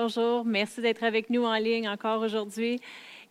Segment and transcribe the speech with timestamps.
[0.00, 2.80] Bonjour, merci d'être avec nous en ligne encore aujourd'hui.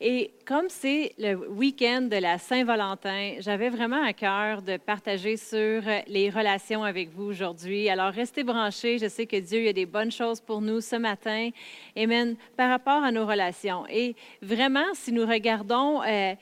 [0.02, 5.82] Et comme c'est le week-end de la Saint-Valentin, j'avais vraiment à cœur de partager sur
[6.08, 7.88] les relations avec vous aujourd'hui.
[7.88, 8.98] Alors, restez branchés.
[8.98, 11.52] Je sais que Dieu a des bonnes choses pour nous ce matin.
[11.96, 12.36] Amen.
[12.58, 13.86] Par rapport à nos relations.
[13.90, 16.02] Et vraiment, si nous regardons...
[16.04, 16.36] Euh,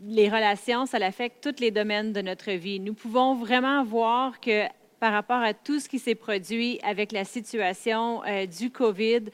[0.00, 2.78] les relations, ça affecte tous les domaines de notre vie.
[2.78, 4.66] Nous pouvons vraiment voir que
[5.00, 9.24] par rapport à tout ce qui s'est produit avec la situation euh, du COVID,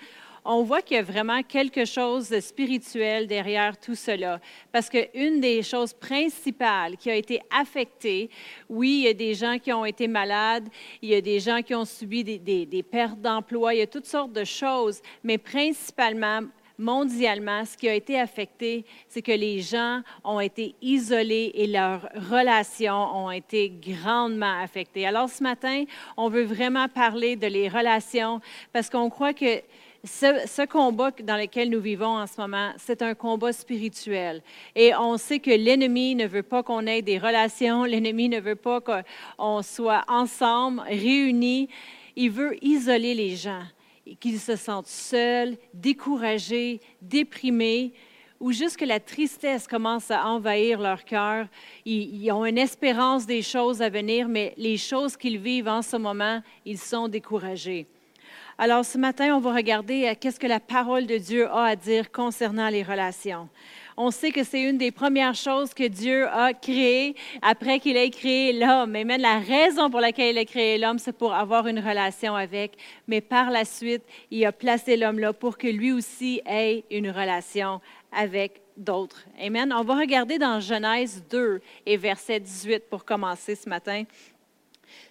[0.44, 4.40] on voit qu'il y a vraiment quelque chose de spirituel derrière tout cela.
[4.72, 8.28] Parce qu'une des choses principales qui a été affectée,
[8.68, 10.68] oui, il y a des gens qui ont été malades,
[11.00, 13.86] il y a des gens qui ont subi des, des pertes d'emploi, il y a
[13.86, 16.40] toutes sortes de choses, mais principalement,
[16.78, 22.08] mondialement, ce qui a été affecté, c'est que les gens ont été isolés et leurs
[22.30, 25.06] relations ont été grandement affectées.
[25.06, 25.84] Alors ce matin,
[26.16, 28.40] on veut vraiment parler de les relations
[28.72, 29.62] parce qu'on croit que
[30.04, 34.42] ce, combat dans lequel nous vivons en ce moment, c'est un combat spirituel.
[34.74, 38.56] Et on sait que l'ennemi ne veut pas qu'on ait des relations, l'ennemi ne veut
[38.56, 41.68] pas qu'on soit ensemble, réunis.
[42.16, 43.62] Il veut isoler les gens
[44.20, 47.92] qu'ils se sentent seuls, découragés, déprimés,
[48.40, 51.46] ou juste que la tristesse commence à envahir leur cœur.
[51.86, 55.96] Ils, ont une espérance des choses à venir, mais les choses qu'ils vivent en ce
[55.96, 57.86] moment, ils sont découragés.
[58.58, 61.76] Alors ce matin, on va regarder euh, qu'est-ce que la parole de Dieu a à
[61.76, 63.48] dire concernant les relations.
[63.96, 68.10] On sait que c'est une des premières choses que Dieu a créées après qu'il ait
[68.10, 68.90] créé l'homme.
[68.90, 72.34] Mais même la raison pour laquelle il a créé l'homme, c'est pour avoir une relation
[72.34, 72.72] avec.
[73.06, 74.02] Mais par la suite,
[74.32, 77.80] il a placé l'homme là pour que lui aussi ait une relation
[78.10, 79.24] avec d'autres.
[79.40, 79.72] Amen.
[79.72, 84.02] On va regarder dans Genèse 2 et verset 18 pour commencer ce matin.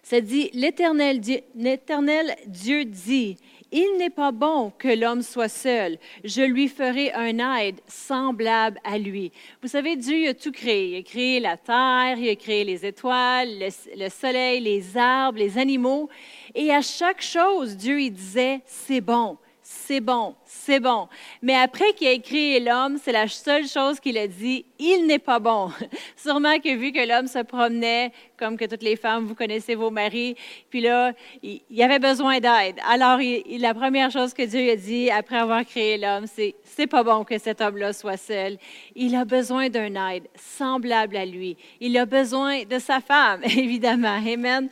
[0.02, 3.38] Ça dit, l'Éternel Dieu dit,
[3.74, 5.98] il n'est pas bon que l'homme soit seul.
[6.24, 9.32] Je lui ferai un aide semblable à lui.
[9.64, 10.90] Vous savez, Dieu a tout créé.
[10.90, 13.50] Il a créé la terre, il a créé les étoiles,
[13.98, 16.08] le, soleil, les arbres, les animaux.
[16.54, 20.36] Et à chaque chose, Dieu il disait, c'est bon, c'est bon,
[20.66, 21.08] c'est bon.
[21.42, 25.20] Mais après qu'il a créé l'homme, c'est la seule chose qu'il a dit, il n'est
[25.20, 25.72] pas bon.
[26.16, 29.90] Sûrement que vu que l'homme se promenait, comme que toutes les femmes, vous connaissez vos
[29.90, 30.36] maris,
[30.70, 32.76] puis là, il, y avait besoin d'aide.
[32.90, 37.04] Alors, la première chose que Dieu a dit après avoir créé l'homme, c'est, c'est pas
[37.04, 38.58] bon que cet homme-là soit seul.
[38.96, 41.58] Il a besoin d'un aide semblable à lui.
[41.82, 44.20] Il a besoin de sa femme, évidemment.
[44.26, 44.70] Amen.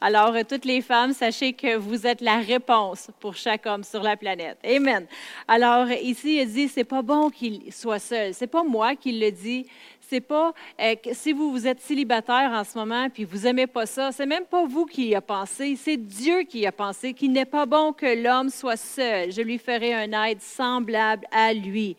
[0.00, 4.16] Alors, toutes les femmes, sachez que vous êtes la réponse pour chaque homme sur la
[4.16, 4.58] planète.
[4.64, 5.06] Amen.
[5.48, 8.34] Alors, ici, il dit, c'est pas bon qu'il soit seul.
[8.34, 9.66] C'est pas moi qui le dis.
[10.00, 13.86] C'est pas euh, si vous, vous êtes célibataire en ce moment puis vous aimez pas
[13.86, 17.14] ça, c'est même pas vous qui y a pensé, c'est Dieu qui y a pensé
[17.14, 19.32] qu'il n'est pas bon que l'homme soit seul.
[19.32, 21.96] Je lui ferai un aide semblable à lui.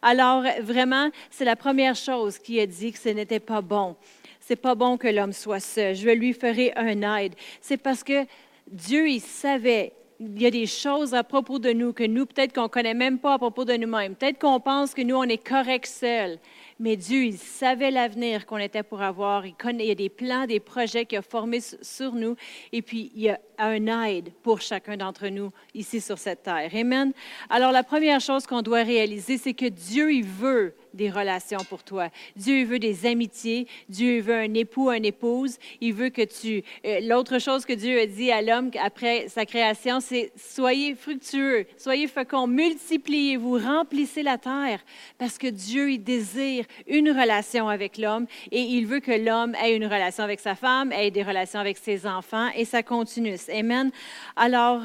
[0.00, 3.96] Alors, vraiment, c'est la première chose qui a dit que ce n'était pas bon
[4.42, 5.94] c'est pas bon que l'homme soit seul.
[5.94, 7.34] Je lui ferai un aide.
[7.60, 8.26] C'est parce que
[8.66, 12.52] Dieu, il savait il y a des choses à propos de nous que nous, peut-être
[12.52, 14.14] qu'on ne connaît même pas à propos de nous-mêmes.
[14.14, 16.38] Peut-être qu'on pense que nous, on est correct seul.
[16.78, 19.46] Mais Dieu, il savait l'avenir qu'on était pour avoir.
[19.46, 22.36] Il, y a des plans, des projets qu'il a formés sur nous.
[22.72, 23.30] Et puis, il y
[23.62, 26.70] a un aide pour chacun d'entre nous ici sur cette terre.
[26.74, 27.12] Amen.
[27.48, 31.82] Alors, la première chose qu'on doit réaliser, c'est que Dieu, il veut des relations pour
[31.82, 32.08] toi.
[32.36, 33.66] Dieu veut des amitiés.
[33.88, 35.58] Dieu veut un époux, une épouse.
[35.80, 36.62] Il veut que tu...
[36.84, 41.66] Euh, l'autre chose que Dieu a dit à l'homme après sa création, c'est soyez fructueux,
[41.76, 44.80] soyez féconds, multipliez-vous, remplissez la terre,
[45.18, 49.74] parce que Dieu, il désire une relation avec l'homme et il veut que l'homme ait
[49.76, 53.36] une relation avec sa femme, ait des relations avec ses enfants et ça continue.
[53.52, 53.92] Amen.
[54.36, 54.82] Alors,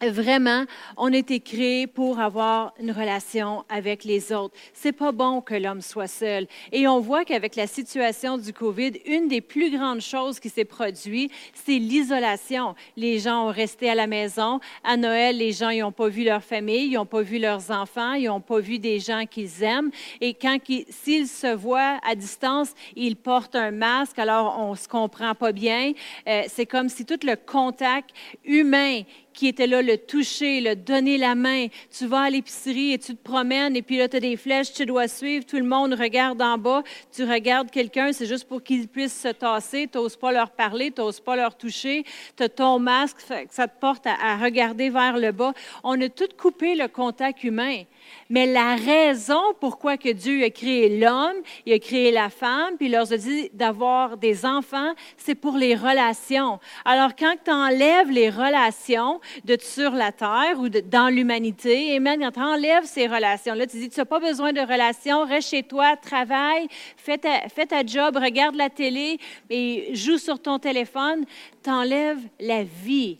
[0.00, 0.64] Vraiment,
[0.96, 4.54] on a été créé pour avoir une relation avec les autres.
[4.72, 6.46] C'est pas bon que l'homme soit seul.
[6.70, 10.64] Et on voit qu'avec la situation du COVID, une des plus grandes choses qui s'est
[10.64, 12.76] produite, c'est l'isolation.
[12.96, 14.60] Les gens ont resté à la maison.
[14.84, 18.12] À Noël, les gens n'ont pas vu leur famille, ils n'ont pas vu leurs enfants,
[18.12, 19.90] ils n'ont pas vu des gens qu'ils aiment.
[20.20, 20.58] Et quand
[20.90, 24.20] s'ils se voient à distance, ils portent un masque.
[24.20, 25.92] Alors on se comprend pas bien.
[26.28, 28.10] Euh, c'est comme si tout le contact
[28.44, 29.02] humain
[29.38, 31.68] qui était là, le toucher, le donner la main.
[31.96, 34.72] Tu vas à l'épicerie et tu te promènes et puis là, tu as des flèches,
[34.72, 35.46] tu dois suivre.
[35.46, 36.82] Tout le monde regarde en bas.
[37.12, 39.88] Tu regardes quelqu'un, c'est juste pour qu'ils puissent se tasser.
[39.92, 42.02] Tu n'oses pas leur parler, tu n'oses pas leur toucher.
[42.36, 43.18] Tu as ton masque,
[43.48, 45.52] ça te porte à, regarder vers le bas.
[45.84, 47.84] On a tout coupé le contact humain.
[48.30, 52.86] Mais la raison pourquoi que Dieu a créé l'homme, il a créé la femme, puis
[52.86, 56.60] il leur a dit d'avoir des enfants, c'est pour les relations.
[56.84, 61.96] Alors quand tu enlèves les relations, de sur la terre ou dans l'humanité.
[61.96, 62.20] Amen.
[62.20, 65.62] Quand tu enlèves ces relations-là, tu dis, tu n'as pas besoin de relations, reste chez
[65.62, 69.18] toi, travaille, fais ta, fais ta job, regarde la télé
[69.50, 71.24] et joue sur ton téléphone,
[71.62, 73.18] tu enlèves la vie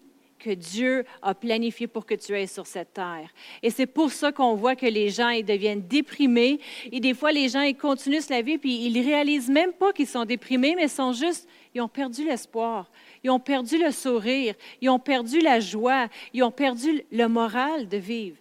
[0.52, 3.28] Dieu a planifié pour que tu aies sur cette terre.
[3.62, 6.60] Et c'est pour ça qu'on voit que les gens ils deviennent déprimés.
[6.90, 10.06] Et des fois, les gens ils continuent la vie puis ils réalisent même pas qu'ils
[10.06, 12.90] sont déprimés, mais sont juste, ils ont perdu l'espoir,
[13.22, 17.88] ils ont perdu le sourire, ils ont perdu la joie, ils ont perdu le moral
[17.88, 18.36] de vivre.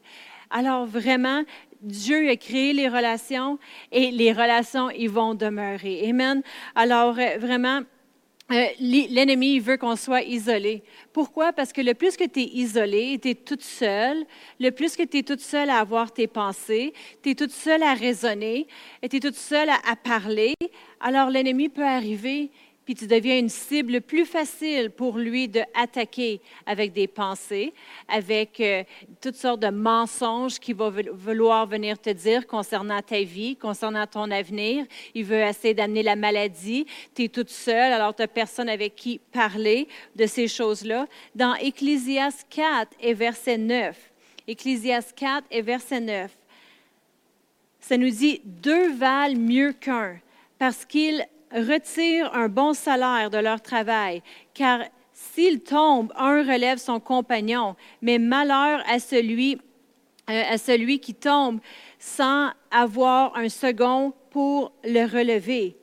[0.50, 1.44] Alors vraiment,
[1.82, 3.60] Dieu a créé les relations
[3.92, 6.10] et les relations, ils vont demeurer.
[6.10, 6.42] Amen.
[6.76, 7.82] Alors euh, vraiment,
[8.50, 10.82] euh, l'ennemi veut qu'on soit isolé.
[11.12, 11.52] Pourquoi?
[11.52, 14.26] Parce que le plus que tu es isolé, tu es toute seule,
[14.60, 17.84] le plus que tu es toute seule à avoir tes pensées, tu es toute seule
[17.84, 18.68] à raisonner,
[19.10, 20.54] tu es toute seule à parler,
[21.02, 22.52] alors l'ennemi peut arriver
[22.88, 27.74] puis tu deviens une cible plus facile pour lui d'attaquer avec des pensées,
[28.08, 28.86] avec euh,
[29.20, 34.32] toutes sortes de mensonges qu'il va vouloir venir te dire concernant ta vie, concernant ton
[34.32, 34.86] avenir.
[35.14, 36.86] Il veut essayer d'amener la maladie.
[37.14, 41.08] Tu es toute seule, alors tu n'as personne avec qui parler de ces choses-là.
[41.36, 43.98] Dans Ecclésias 4 et verset 9,
[44.48, 46.32] Ecclésias 4 et verset 9,
[47.82, 50.22] ça nous dit, deux valent mieux qu'un
[50.58, 54.22] parce qu'ils retirent un bon salaire de leur travail,
[54.54, 54.82] car
[55.14, 59.58] s'il tombe, un relève son compagnon, mais malheur à celui,
[60.30, 61.60] euh, à celui qui tombe
[62.00, 65.76] sans avoir un second pour le relever.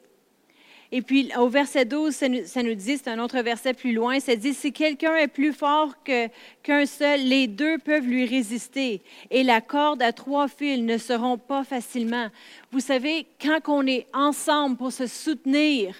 [0.96, 4.36] Et puis au verset 12, ça nous, dit, c'est un autre verset plus loin, ça
[4.36, 9.02] dit, si quelqu'un est plus fort qu'un seul, les deux peuvent lui résister.
[9.28, 12.28] Et la corde à trois fils ne seront pas facilement.
[12.70, 15.96] Vous savez, quand on est ensemble pour se soutenir,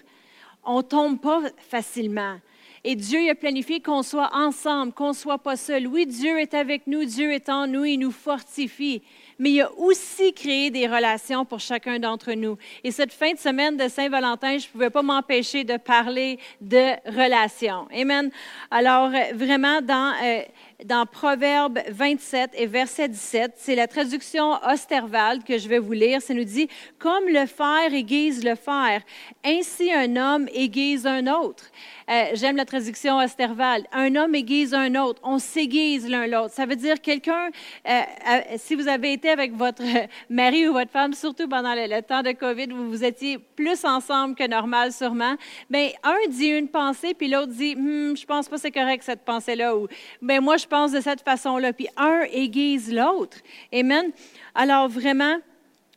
[0.63, 2.37] on ne tombe pas facilement.
[2.85, 5.89] Et Dieu a planifié qu'on soit ensemble, qu'on ne soit pas seul.
[5.89, 9.03] Oui, Dieu est avec nous, Dieu est en nous, il nous fortifie
[9.39, 12.57] mais il a aussi créé des relations pour chacun d'entre nous.
[12.83, 16.93] Et cette fin de semaine de Saint-Valentin, je ne pouvais pas m'empêcher de parler de
[17.11, 17.87] relations.
[17.95, 18.31] Amen.
[18.71, 20.43] Alors, euh, vraiment, dans, euh,
[20.85, 26.21] dans Proverbe 27 et verset 17, c'est la traduction Osterwald que je vais vous lire.
[26.21, 26.69] Ça nous dit,
[26.99, 29.03] comme le fer aiguise le fer,
[29.45, 31.65] ainsi un homme aiguise un autre.
[32.11, 33.87] Euh, j'aime la traduction Osterwald.
[33.93, 35.21] Un homme aiguise un autre.
[35.25, 36.55] On s'aiguise l'un l'autre.
[36.55, 37.51] Ça veut dire quelqu'un,
[37.89, 39.83] euh, euh, si vous avez été avec votre
[40.29, 44.35] mari ou votre femme, surtout pendant le, temps de COVID, vous vous étiez plus ensemble
[44.35, 45.37] que normal sûrement,
[45.71, 49.25] bien, un dit une pensée, puis l'autre dit, hm, je pense pas c'est correct cette
[49.25, 49.89] pensée-là, ou
[50.21, 51.73] bien, moi, pense de cette façon-là.
[51.73, 53.39] Puis un aiguise l'autre.
[53.73, 54.11] Amen.
[54.55, 55.37] Alors vraiment,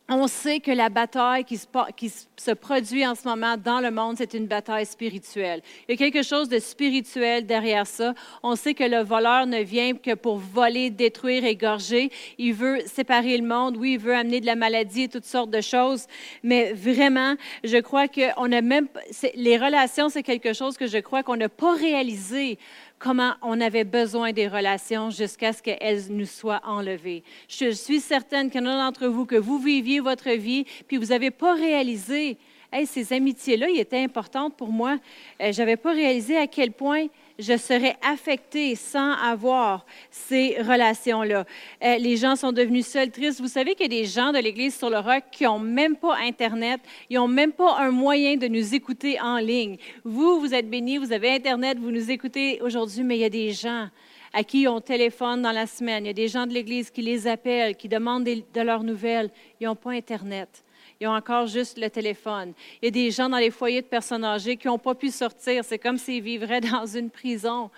[0.10, 4.34] on sait que la bataille qui se, produit en ce moment dans le monde, c'est
[4.34, 5.62] une bataille spirituelle.
[5.88, 8.14] Il y a quelque chose de spirituel derrière ça.
[8.42, 12.10] On sait que le voleur ne vient que pour voler, détruire, égorger.
[12.38, 13.76] Il veut séparer le monde.
[13.76, 16.06] Oui, il veut amener de la maladie et toutes sortes de choses.
[16.42, 17.36] Mais vraiment,
[17.66, 18.88] je crois que on a même,
[19.36, 22.60] les relations, c'est quelque chose que je crois qu'on n'a pas réalisé
[23.00, 27.24] comment on avait besoin des relations jusqu'à ce qu'elles nous soient enlevées.
[27.48, 30.98] Je suis certaine qu'il y en a d'entre vous que vous viviez votre vie, puis
[30.98, 32.38] vous n'avez pas réalisé,
[32.72, 34.98] hey, ces amitiés-là, ils étaient importantes pour moi.
[35.42, 37.08] Euh, je n'avais pas réalisé à quel point
[37.40, 41.46] je serais affectée sans avoir ces relations-là.
[41.84, 43.42] Euh, les gens sont devenus seuls, tristes.
[43.42, 45.96] Vous savez qu'il y a des gens de l'Église sur le roc qui n'ont même
[45.96, 49.78] pas Internet, ils n'ont même pas un moyen de nous écouter en ligne.
[50.04, 53.30] Vous, vous êtes bénis, vous avez Internet, vous nous écoutez aujourd'hui, mais il y a
[53.30, 53.90] des gens
[54.34, 56.06] à qui on téléphone dans la semaine.
[56.06, 59.30] Il y a des gens de l'Église qui les appellent, qui demandent de leurs nouvelles.
[59.60, 60.64] Ils n'ont pas Internet.
[61.00, 62.54] Ils ont encore juste le téléphone.
[62.82, 65.10] Il y a des gens dans les foyers de personnes âgées qui n'ont pas pu
[65.10, 65.64] sortir.
[65.64, 67.70] C'est comme s'ils vivraient dans une prison.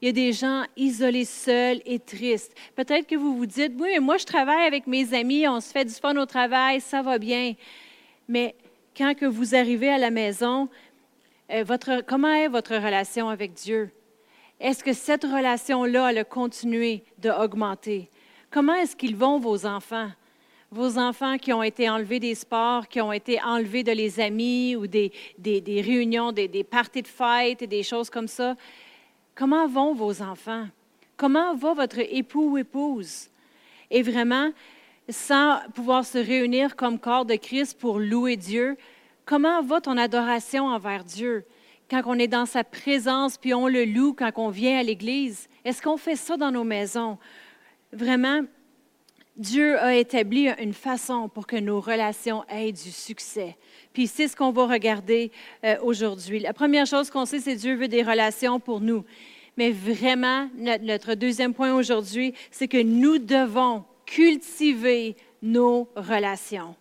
[0.00, 2.54] Il y a des gens isolés, seuls et tristes.
[2.74, 5.70] Peut-être que vous vous dites, oui, mais moi, je travaille avec mes amis, on se
[5.70, 7.54] fait du fun au travail, ça va bien.
[8.28, 8.54] Mais
[8.96, 10.68] quand que vous arrivez à la maison,
[11.50, 13.90] euh, votre, comment est votre relation avec Dieu?
[14.60, 18.10] Est-ce que cette relation-là, elle a continué d'augmenter?
[18.50, 20.10] Comment est-ce qu'ils vont, vos enfants?
[20.74, 24.74] Vos enfants qui ont été enlevés des sports, qui ont été enlevés de les amis
[24.74, 28.56] ou des, des, réunions, des, des parties de fête et des choses comme ça.
[29.36, 30.66] Comment vont vos enfants?
[31.16, 33.28] Comment va votre époux ou épouse?
[33.88, 34.50] Et vraiment,
[35.08, 38.76] sans pouvoir se réunir comme corps de Christ pour louer Dieu,
[39.24, 41.44] comment va ton adoration envers Dieu?
[41.88, 45.48] Quand on est dans sa présence, puis on le loue quand on vient à l'Église,
[45.64, 47.16] est-ce qu'on fait ça dans nos maisons?
[47.92, 48.40] Vraiment,
[49.36, 53.56] Dieu a établi une façon pour que nos relations aient du succès.
[53.92, 55.32] Puis c'est ce qu'on va regarder
[55.64, 56.38] euh, aujourd'hui.
[56.38, 59.04] La première chose qu'on sait, c'est Dieu veut des relations pour nous.
[59.56, 66.76] Mais vraiment, notre deuxième point aujourd'hui, c'est que nous devons cultiver nos relations.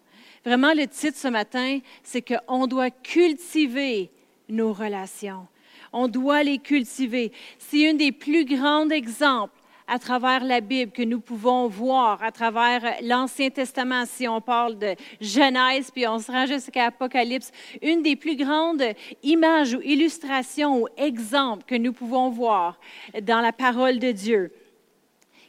[0.45, 4.11] Vraiment, le titre ce matin, c'est qu'on doit cultiver
[4.49, 5.47] nos relations.
[5.91, 7.31] On doit les cultiver.
[7.57, 9.53] C'est un des plus grands exemples
[9.93, 14.79] à travers la Bible que nous pouvons voir à travers l'Ancien Testament, si on parle
[14.79, 18.81] de Genèse, puis on se rend jusqu'à Apocalypse, une des plus grandes
[19.21, 22.79] images ou illustrations ou exemples que nous pouvons voir
[23.21, 24.51] dans la parole de Dieu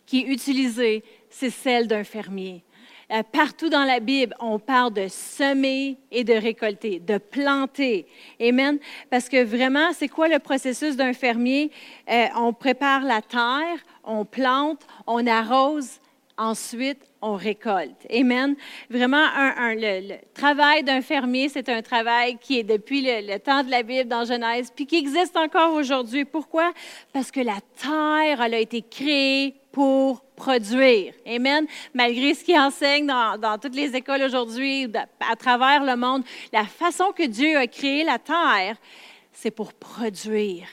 [0.04, 2.62] qui est utilisée, c'est celle d'un fermier.
[3.10, 8.06] Euh, partout dans la Bible, on parle de semer et de récolter, de planter.
[8.40, 8.78] Amen.
[9.10, 11.70] Parce que vraiment, c'est quoi le processus d'un fermier?
[12.10, 15.98] Euh, on prépare la terre, on plante, on arrose,
[16.36, 18.06] ensuite on récolte.
[18.12, 18.54] Amen.
[18.90, 23.82] Vraiment, le, travail d'un fermier, c'est un travail qui est depuis le, temps de la
[23.82, 26.24] Bible dans Genèse, puis qui existe encore aujourd'hui.
[26.24, 26.72] Pourquoi?
[27.12, 31.14] Parce que la terre, elle a été créée pour produire.
[31.26, 31.66] Amen.
[31.94, 34.88] Malgré ce qui enseigne dans toutes les écoles aujourd'hui,
[35.20, 38.76] à travers le monde, la façon que Dieu a créé la terre,
[39.32, 40.66] c'est pour produire.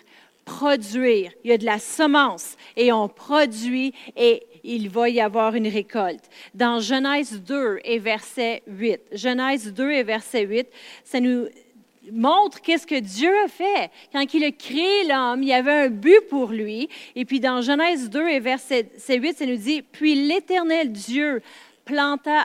[0.57, 1.31] Produire.
[1.43, 5.67] Il y a de la semence et on produit et il va y avoir une
[5.67, 6.29] récolte.
[6.53, 10.67] Dans Genèse 2 et verset 8, Genèse 2 et verset 8,
[11.05, 11.47] ça nous
[12.11, 13.89] montre qu'est-ce que Dieu a fait.
[14.11, 16.89] Quand il a créé l'homme, il y avait un but pour lui.
[17.15, 21.41] Et puis dans Genèse 2 et verset 8, ça nous dit, puis l'Éternel Dieu
[21.85, 22.43] planta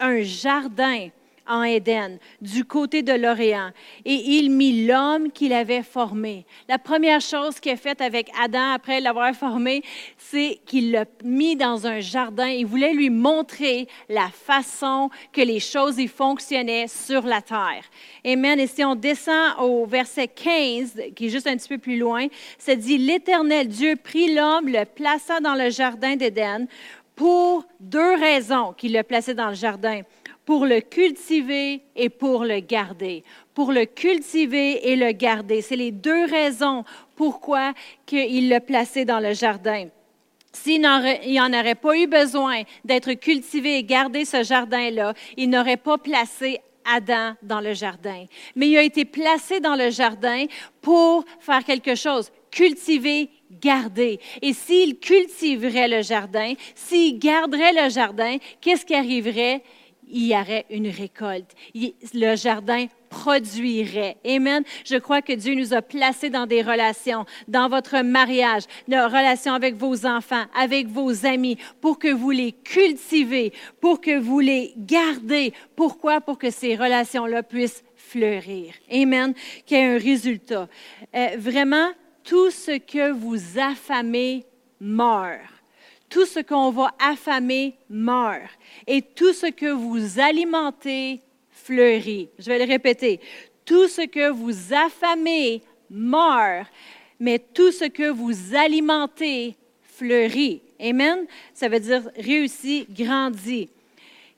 [0.00, 1.08] un jardin
[1.52, 3.70] en Éden, du côté de l'Orient,
[4.06, 6.46] et il mit l'homme qu'il avait formé.
[6.66, 9.82] La première chose qu'il a faite avec Adam après l'avoir formé,
[10.16, 12.46] c'est qu'il l'a mis dans un jardin.
[12.46, 17.84] Il voulait lui montrer la façon que les choses y fonctionnaient sur la terre.
[18.24, 18.58] Amen.
[18.58, 22.28] Et si on descend au verset 15, qui est juste un petit peu plus loin,
[22.56, 26.66] ça dit, l'Éternel Dieu prit l'homme, le plaça dans le jardin d'Éden
[27.14, 30.00] pour deux raisons qu'il l'a placé dans le jardin
[30.44, 33.22] pour le cultiver et pour le garder.
[33.54, 35.62] Pour le cultiver et le garder.
[35.62, 36.84] C'est les deux raisons
[37.16, 37.72] pourquoi
[38.10, 39.88] il l'a placé dans le jardin.
[40.52, 45.78] S'il n'y en aurait pas eu besoin d'être cultivé et gardé ce jardin-là, il n'aurait
[45.78, 48.26] pas placé Adam dans le jardin.
[48.56, 50.44] Mais il a été placé dans le jardin
[50.80, 54.18] pour faire quelque chose, cultiver, garder.
[54.42, 59.62] Et s'il cultiverait le jardin, s'il garderait le jardin, qu'est-ce qui arriverait?
[60.08, 61.54] Il y aurait une récolte.
[61.74, 64.16] Le jardin produirait.
[64.26, 64.64] Amen.
[64.84, 69.54] Je crois que Dieu nous a placés dans des relations, dans votre mariage, dans relations
[69.54, 74.72] avec vos enfants, avec vos amis, pour que vous les cultivez, pour que vous les
[74.76, 75.52] gardez.
[75.76, 76.20] Pourquoi?
[76.20, 78.74] Pour que ces relations-là puissent fleurir.
[78.90, 79.34] Amen.
[79.66, 80.68] Qu'il y ait un résultat.
[81.14, 81.90] Euh, vraiment,
[82.24, 84.46] tout ce que vous affamez
[84.80, 85.51] meurt
[86.12, 88.50] tout ce qu'on va affamer meurt
[88.86, 92.28] et tout ce que vous alimentez fleurit.
[92.38, 93.18] Je vais le répéter.
[93.64, 96.66] Tout ce que vous affamez meurt,
[97.18, 100.60] mais tout ce que vous alimentez fleurit.
[100.78, 101.24] Amen?
[101.54, 103.70] Ça veut dire réussit, grandit.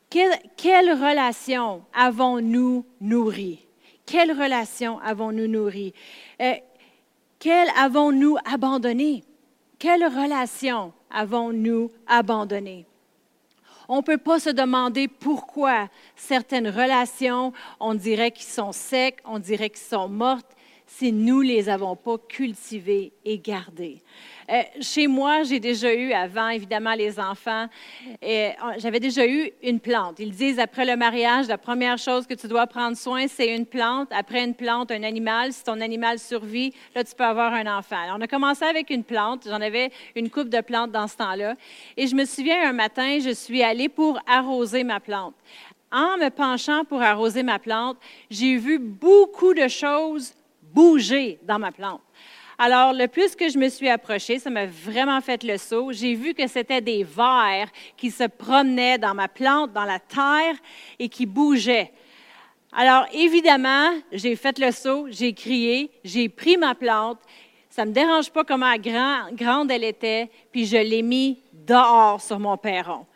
[0.08, 3.66] Quelle, relation avons-nous nourri?
[4.06, 5.92] Quelle relation avons-nous nourri?
[6.40, 6.54] Euh,
[7.40, 9.24] quelle avons-nous abandonné?
[9.80, 12.84] Quelle relation avons-nous abandonné?
[13.88, 19.38] On ne peut pas se demander pourquoi certaines relations, on dirait qu'ils sont secs, on
[19.38, 20.56] dirait qu'ils sont mortes,
[20.98, 24.00] si nous ne les avons pas cultivées et gardées.
[24.48, 27.66] Euh, chez moi, j'ai déjà eu, avant évidemment les enfants,
[28.22, 30.20] euh, j'avais déjà eu une plante.
[30.20, 33.66] Ils disent après le mariage, la première chose que tu dois prendre soin, c'est une
[33.66, 34.08] plante.
[34.12, 35.52] Après une plante, un animal.
[35.52, 37.96] Si ton animal survit, là, tu peux avoir un enfant.
[38.16, 39.48] on a commencé avec une plante.
[39.48, 41.56] J'en avais une coupe de plantes dans ce temps-là.
[41.96, 45.34] Et je me souviens, un matin, je suis allée pour arroser ma plante.
[45.90, 47.96] En me penchant pour arroser ma plante,
[48.30, 50.34] j'ai vu beaucoup de choses
[50.74, 52.02] bouger dans ma plante.
[52.58, 55.92] Alors, le plus que je me suis approchée, ça m'a vraiment fait le saut.
[55.92, 60.56] J'ai vu que c'était des vers qui se promenaient dans ma plante, dans la terre
[60.98, 61.92] et qui bougeaient.
[62.72, 67.18] Alors, évidemment, j'ai fait le saut, j'ai crié, j'ai pris ma plante.
[67.70, 72.38] Ça ne me dérange pas comment grande elle était, puis je l'ai mis dehors sur
[72.38, 73.06] mon perron.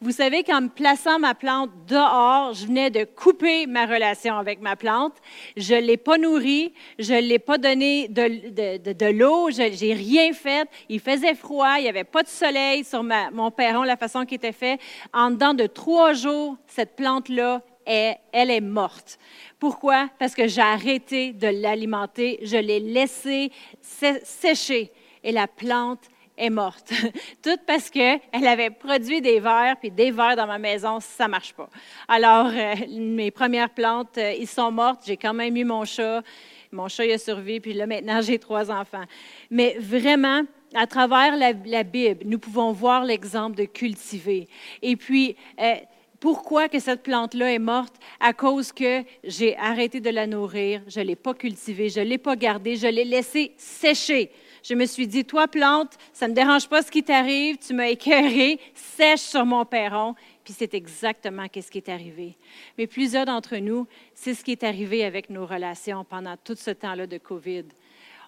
[0.00, 4.60] Vous savez qu'en me plaçant ma plante dehors, je venais de couper ma relation avec
[4.60, 5.14] ma plante.
[5.56, 9.94] Je ne l'ai pas nourrie, je ne l'ai pas donné de, de, l'eau, je n'ai
[9.94, 10.68] rien fait.
[10.88, 14.24] Il faisait froid, il n'y avait pas de soleil sur ma, mon perron, la façon
[14.24, 14.78] qui était fait.
[15.12, 19.18] En dedans de trois jours, cette plante-là, elle est morte.
[19.58, 20.08] Pourquoi?
[20.20, 23.50] Parce que j'ai arrêté de l'alimenter, je l'ai laissé
[23.82, 24.92] sécher
[25.24, 26.92] et la plante est morte.
[27.42, 31.30] Tout parce qu'elle avait produit des vers, puis des vers dans ma maison, ça ne
[31.30, 31.68] marche pas.
[32.06, 35.02] Alors, euh, mes premières plantes, euh, ils sont mortes.
[35.06, 36.22] J'ai quand même eu mon chat.
[36.70, 39.04] Mon chat, il a survécu, puis là, maintenant, j'ai trois enfants.
[39.50, 40.42] Mais vraiment,
[40.74, 44.48] à travers la, Bible, nous pouvons voir l'exemple de cultiver.
[44.82, 45.74] Et puis, euh,
[46.20, 47.94] pourquoi que cette plante-là est morte?
[48.20, 52.04] À cause que j'ai arrêté de la nourrir, je ne l'ai pas cultivée, je ne
[52.04, 54.30] l'ai pas gardée, je l'ai laissée sécher.
[54.68, 57.72] Je me suis dit, toi, plante, ça ne me dérange pas ce qui t'arrive, tu
[57.72, 60.14] m'as écœuré, sèche sur mon perron.
[60.44, 62.36] Puis c'est exactement ce qui est arrivé.
[62.76, 66.70] Mais plusieurs d'entre nous, c'est ce qui est arrivé avec nos relations pendant tout ce
[66.70, 67.64] temps-là de COVID.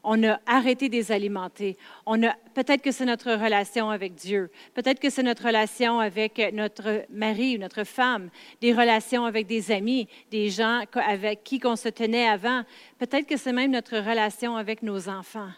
[0.03, 1.77] On a arrêté de les alimenter.
[2.07, 4.51] On a, peut-être que c'est notre relation avec Dieu.
[4.73, 8.31] Peut-être que c'est notre relation avec notre mari ou notre femme,
[8.63, 12.63] des relations avec des amis, des gens avec qui on se tenait avant.
[12.99, 15.51] Peut-être que c'est même notre relation avec nos enfants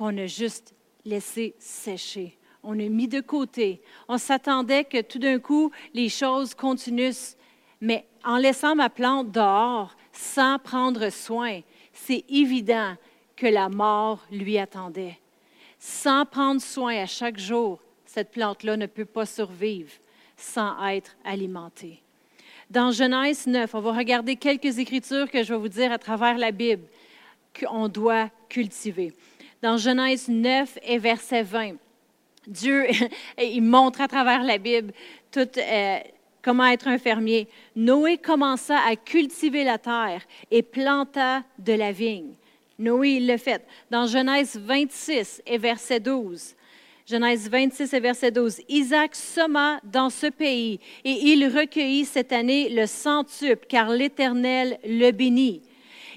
[0.00, 2.38] qu'on a juste laissé sécher.
[2.62, 3.82] On a mis de côté.
[4.08, 7.36] On s'attendait que tout d'un coup, les choses continuent.
[7.82, 11.60] Mais en laissant ma plante dehors, sans prendre soin,
[11.92, 12.94] c'est évident
[13.36, 15.18] que la mort lui attendait.
[15.78, 19.92] Sans prendre soin à chaque jour, cette plante-là ne peut pas survivre
[20.34, 22.02] sans être alimentée.
[22.70, 26.38] Dans Genèse 9, on va regarder quelques écritures que je vais vous dire à travers
[26.38, 26.86] la Bible
[27.52, 29.14] qu'on doit cultiver
[29.62, 31.76] dans Genèse 9 et verset 20.
[32.46, 32.86] Dieu,
[33.38, 34.92] il montre à travers la Bible
[35.30, 35.98] tout, euh,
[36.42, 37.48] comment être un fermier.
[37.76, 42.34] Noé commença à cultiver la terre et planta de la vigne.
[42.78, 43.62] Noé, il le fait.
[43.90, 46.54] Dans Genèse 26 et verset 12.
[47.06, 48.60] Genèse 26 et verset 12.
[48.68, 55.10] Isaac sema dans ce pays et il recueillit cette année le centuple, car l'Éternel le
[55.10, 55.60] bénit.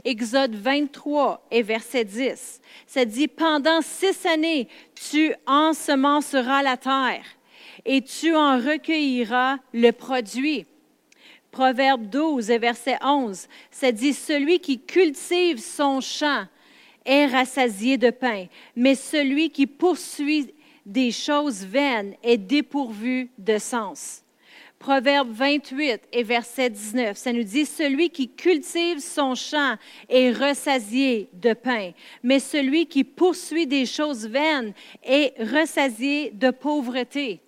[0.03, 2.61] Exode 23 et verset 10.
[2.87, 7.25] Ça dit, pendant six années, tu ensemenceras la terre
[7.85, 10.65] et tu en recueilleras le produit.
[11.51, 16.45] Proverbe 12 et verset 11, ça dit, celui qui cultive son champ
[17.05, 20.53] est rassasié de pain, mais celui qui poursuit
[20.85, 24.22] des choses vaines est dépourvu de sens.
[24.83, 29.77] Proverbe 28 et verset 19, ça nous dit, Celui qui cultive son champ
[30.09, 31.91] est ressasié de pain,
[32.21, 37.39] mais celui qui poursuit des choses vaines est ressasié de pauvreté.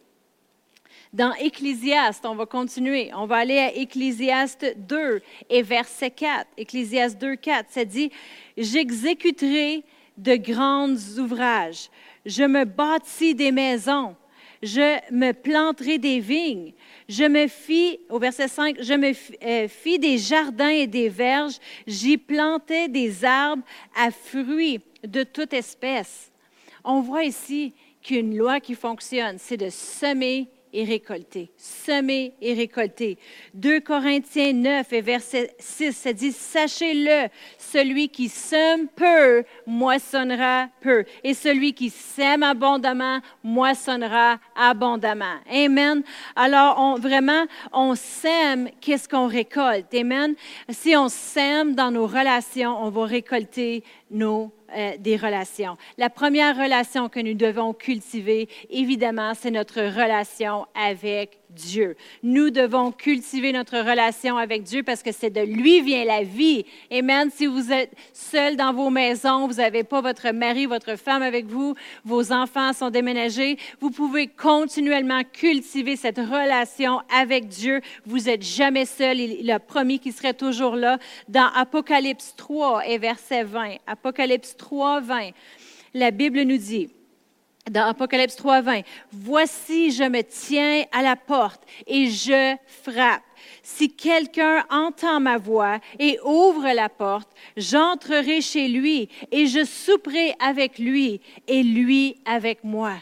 [1.12, 6.48] Dans Ecclésiaste, on va continuer, on va aller à Ecclésiaste 2 et verset 4.
[6.56, 8.12] Ecclésiaste 2, 4, ça dit,
[8.56, 9.84] J'exécuterai
[10.18, 11.90] de grands ouvrages,
[12.26, 14.16] je me bâtis des maisons
[14.66, 16.74] je me planterai des vignes.
[17.08, 21.60] Je me fis, au verset 5, je me euh, fis des jardins et des verges.
[21.86, 23.64] J'y plantais des arbres
[23.96, 26.32] à fruits de toute espèce.
[26.84, 31.50] On voit ici qu'une loi qui fonctionne, c'est de semer et récolter.
[31.58, 33.18] Semer et récolter.
[33.54, 41.06] 2 Corinthiens 9 et verset 6, ça dit, sachez-le, celui qui sème peu moissonnera peu,
[41.24, 45.40] et celui qui sème abondamment moissonnera abondamment.
[45.50, 46.04] Amen.
[46.36, 49.94] Alors, vraiment, on sème, qu'est-ce qu'on récolte?
[49.94, 50.36] Amen.
[50.70, 53.84] Si on sème dans nos relations, on va récolter
[54.16, 55.78] nos euh, des relations.
[55.98, 61.96] La première relation que nous devons cultiver, évidemment, c'est notre relation avec Dieu.
[62.24, 66.66] Nous devons cultiver notre relation avec Dieu parce que c'est de lui vient la vie.
[66.92, 67.30] Amen.
[67.34, 71.46] Si vous êtes seul dans vos maisons, vous n'avez pas votre mari, votre femme avec
[71.46, 77.82] vous, vos enfants sont déménagés, vous pouvez continuellement cultiver cette relation avec Dieu.
[78.06, 79.20] Vous n'êtes jamais seul.
[79.20, 80.98] Il a promis qu'il serait toujours là.
[81.28, 85.30] Dans Apocalypse 3 et verset 20, Apocalypse 3, 20,
[85.94, 86.90] la Bible nous dit,
[87.70, 93.24] dans Apocalypse 3.20, Voici, je me tiens à la porte et je frappe.
[93.64, 100.36] Si quelqu'un entend ma voix et ouvre la porte, j'entrerai chez lui et je souperai
[100.40, 102.94] avec lui et lui avec moi.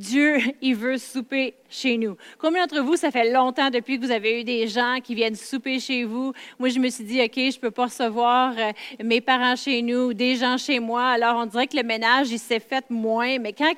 [0.00, 2.16] Dieu, il veut souper chez nous.
[2.38, 5.36] Combien d'entre vous, ça fait longtemps depuis que vous avez eu des gens qui viennent
[5.36, 6.32] souper chez vous?
[6.58, 8.72] Moi, je me suis dit, OK, je ne peux pas recevoir euh,
[9.04, 11.04] mes parents chez nous, des gens chez moi.
[11.10, 13.38] Alors, on dirait que le ménage, il s'est fait moins.
[13.38, 13.72] Mais quand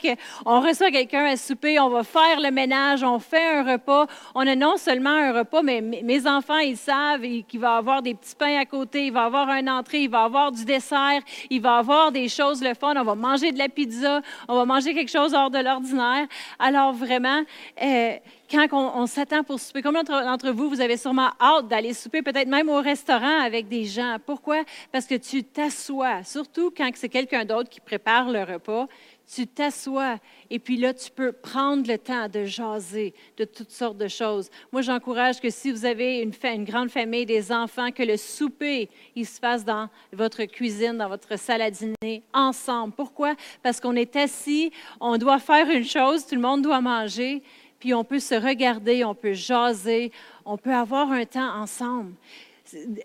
[0.47, 4.07] on reçoit quelqu'un à souper, on va faire le ménage, on fait un repas.
[4.35, 8.15] On a non seulement un repas, mais mes enfants, ils savent qu'il va avoir des
[8.15, 11.61] petits pains à côté, il va avoir un entrée, il va avoir du dessert, il
[11.61, 12.95] va avoir des choses le fun.
[12.97, 16.12] On va manger de la pizza, on va manger quelque chose hors de l'ordinaire.
[16.59, 17.43] Alors, vraiment,
[17.83, 18.13] euh,
[18.51, 22.49] quand on, s'attend pour souper, combien d'entre vous, vous avez sûrement hâte d'aller souper, peut-être
[22.49, 24.19] même au restaurant avec des gens?
[24.25, 24.63] Pourquoi?
[24.91, 28.87] Parce que tu t'assois, surtout quand c'est quelqu'un d'autre qui prépare le repas,
[29.35, 30.19] tu t'assois
[30.51, 34.51] et puis là, tu peux prendre le temps de jaser de toutes sortes de choses.
[34.73, 39.27] Moi, j'encourage que si vous avez une, grande famille, des enfants, que le souper, il
[39.27, 42.93] se fasse dans votre cuisine, dans votre salle à dîner, ensemble.
[42.95, 43.35] Pourquoi?
[43.63, 47.43] Parce qu'on est assis, on doit faire une chose, tout le monde doit manger,
[47.79, 50.13] puis on peut se regarder, on peut jaser,
[50.45, 52.13] on peut avoir un temps ensemble.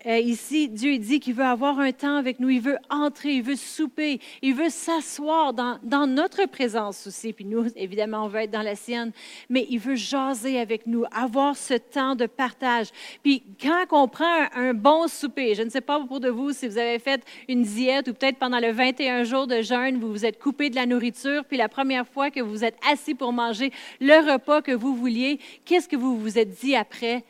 [0.06, 3.56] Ici, Dieu dit qu'il veut avoir un temps avec nous, il veut entrer, il veut
[3.56, 7.32] souper, il veut s'asseoir dans, notre présence aussi.
[7.32, 9.12] Puis nous, évidemment, on veut être dans la sienne,
[9.48, 12.88] mais il veut jaser avec nous, avoir ce temps de partage.
[13.22, 16.68] Puis quand on prend un, bon souper, je ne sais pas pour de vous si
[16.68, 20.24] vous avez fait une diète ou peut-être pendant le 21 jours de jeûne, vous vous
[20.24, 23.72] êtes coupé de la nourriture, puis la première fois que vous êtes assis pour manger
[24.00, 27.24] le repas que vous vouliez, qu'est-ce que vous vous êtes dit après?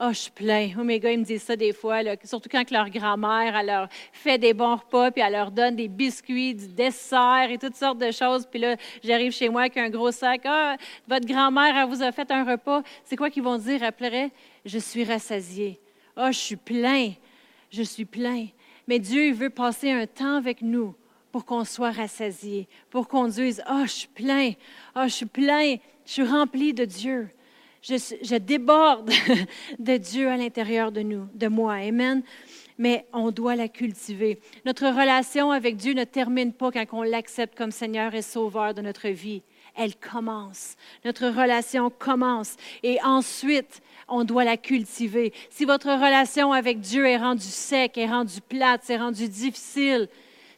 [0.00, 0.70] Oh, je suis plein.
[0.78, 4.38] Oh, mes gars, ils me disent ça des fois, surtout quand leur grand-mère leur fait
[4.38, 8.10] des bons repas, puis elle leur donne des biscuits, du dessert et toutes sortes de
[8.10, 8.46] choses.
[8.46, 10.40] Puis là, j'arrive chez moi avec un gros sac.
[10.44, 10.76] Ah,
[11.06, 12.82] votre grand-mère, elle vous a fait un repas.
[13.04, 14.30] C'est quoi qu'ils vont dire après?
[14.64, 15.78] Je suis rassasié.
[16.16, 17.12] Oh, je suis plein.
[17.70, 18.46] Je suis plein.
[18.88, 20.94] Mais Dieu, il veut passer un temps avec nous
[21.30, 24.52] pour qu'on soit rassasié, pour qu'on dise, oh, je suis plein.
[24.96, 25.76] Oh, je suis plein.
[26.04, 27.28] Je suis rempli de Dieu
[27.82, 29.10] je, déborde
[29.78, 31.74] de Dieu à l'intérieur de nous, de moi.
[31.74, 32.22] Amen.
[32.78, 34.40] Mais on doit la cultiver.
[34.64, 38.82] Notre relation avec Dieu ne termine pas quand on l'accepte comme Seigneur et Sauveur de
[38.82, 39.42] notre vie.
[39.74, 40.76] Elle commence.
[41.04, 42.56] Notre relation commence.
[42.82, 45.32] Et ensuite, on doit la cultiver.
[45.50, 50.08] Si votre relation avec Dieu est rendue sec, est rendue plate, est rendue difficile,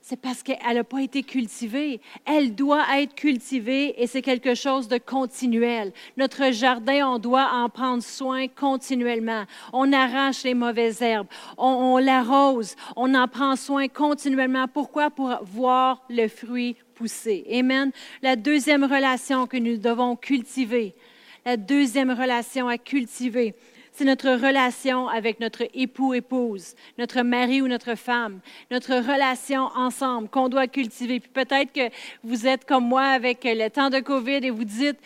[0.06, 1.98] c'est parce qu'elle n'a pas été cultivée.
[2.26, 5.94] Elle doit être cultivée et c'est quelque chose de continuel.
[6.18, 9.44] Notre jardin, on doit en prendre soin continuellement.
[9.72, 14.68] On arrache les mauvaises herbes, on, l'arrose, on en prend soin continuellement.
[14.68, 15.08] Pourquoi?
[15.08, 17.46] Pour voir le fruit pousser.
[17.50, 17.90] Amen.
[18.20, 20.94] La deuxième relation que nous devons cultiver,
[21.46, 23.54] la deuxième relation à cultiver,
[23.94, 28.40] c'est notre relation avec notre époux, épouse, notre mari ou notre femme,
[28.72, 31.20] notre relation ensemble qu'on doit cultiver.
[31.20, 34.98] Puis peut-être que vous êtes comme moi avec le temps de COVID et vous dites,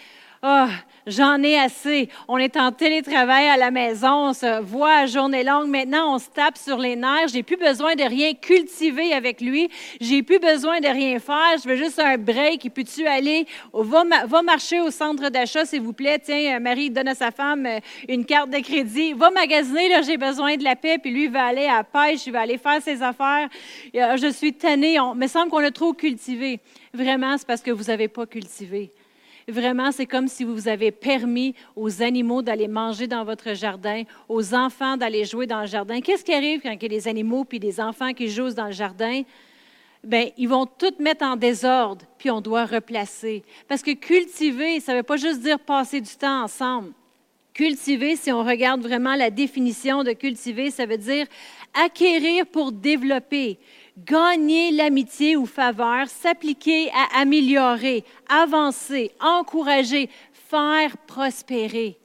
[0.42, 0.66] oh,
[1.06, 2.08] j'en ai assez.
[2.28, 5.68] On est en télétravail à la maison, on se voit à journée longue.
[5.68, 7.28] Maintenant, on se tape sur les nerfs.
[7.32, 9.68] J'ai plus besoin de rien cultiver avec lui.
[10.00, 11.56] J'ai plus besoin de rien faire.
[11.62, 12.66] Je veux juste un break.
[12.66, 16.18] Et puis-tu aller, va, marcher au centre d'achat, s'il vous plaît.
[16.22, 19.12] Tiens, euh, Marie donne à sa femme euh, une carte de crédit.
[19.12, 20.98] Va magasiner, là, j'ai besoin de la paix.
[20.98, 23.48] Puis lui, il va aller à la pêche, il va aller faire ses affaires.
[23.94, 25.00] Je suis tannée.
[25.00, 26.60] On, me semble qu'on a trop cultivé.
[26.92, 28.92] Vraiment, c'est parce que vous n'avez pas cultivé.
[29.48, 34.54] Vraiment, c'est comme si vous avez permis aux animaux d'aller manger dans votre jardin, aux
[34.54, 36.02] enfants d'aller jouer dans le jardin.
[36.02, 38.66] Qu'est-ce qui arrive quand il y a des animaux puis des enfants qui jouent dans
[38.66, 39.22] le jardin?
[40.04, 43.42] Bien, ils vont tout mettre en désordre, puis on doit replacer.
[43.66, 46.92] Parce que cultiver, ça ne veut pas juste dire passer du temps ensemble.
[47.54, 51.26] Cultiver, si on regarde vraiment la définition de cultiver, ça veut dire
[51.74, 53.58] acquérir pour développer,
[54.04, 61.98] gagner l'amitié ou faveur, s'appliquer à améliorer, avancer, encourager, faire prospérer.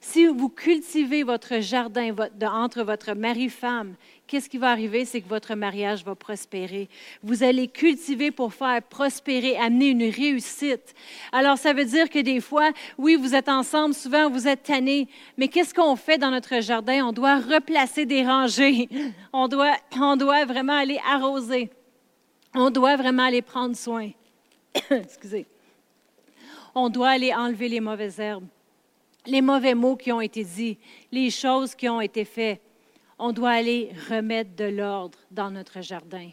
[0.00, 3.96] Si vous cultivez votre jardin entre votre mari-femme
[4.30, 5.04] qu'est-ce qui va arriver?
[5.04, 6.88] C'est que votre mariage va prospérer.
[7.20, 10.94] Vous allez cultiver pour faire prospérer, amener une réussite.
[11.32, 15.08] Alors, ça veut dire que des fois, oui, vous êtes ensemble, souvent vous êtes tannés,
[15.36, 17.04] mais qu'est-ce qu'on fait dans notre jardin?
[17.06, 18.88] On doit replacer des rangées.
[19.32, 21.70] On doit, on doit vraiment aller arroser.
[22.54, 24.10] On doit vraiment aller prendre soin.
[24.90, 25.46] Excusez.
[26.74, 28.46] On doit aller enlever les mauvaises herbes,
[29.26, 30.78] les mauvais mots qui ont été dits,
[31.12, 32.60] les choses qui ont été faites
[33.20, 36.30] on doit aller remettre de l'ordre dans notre jardin.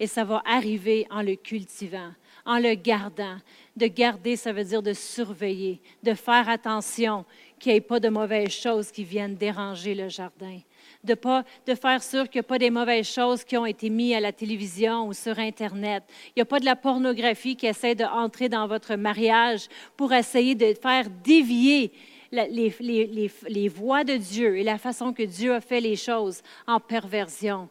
[0.00, 2.12] Et ça va arriver en le cultivant,
[2.46, 3.36] en le gardant.
[3.76, 7.24] De garder, ça veut dire de surveiller, de faire attention
[7.58, 10.60] qu'il n'y ait pas de mauvaises choses qui viennent déranger le jardin.
[11.02, 13.90] De, pas, de faire sûr qu'il n'y a pas des mauvaises choses qui ont été
[13.90, 16.04] mises à la télévision ou sur Internet.
[16.28, 20.54] Il n'y a pas de la pornographie qui essaie d'entrer dans votre mariage pour essayer
[20.54, 21.92] de faire dévier
[22.30, 26.78] les, les, voies de Dieu et la façon que Dieu a fait les choses en
[26.78, 27.68] perversion.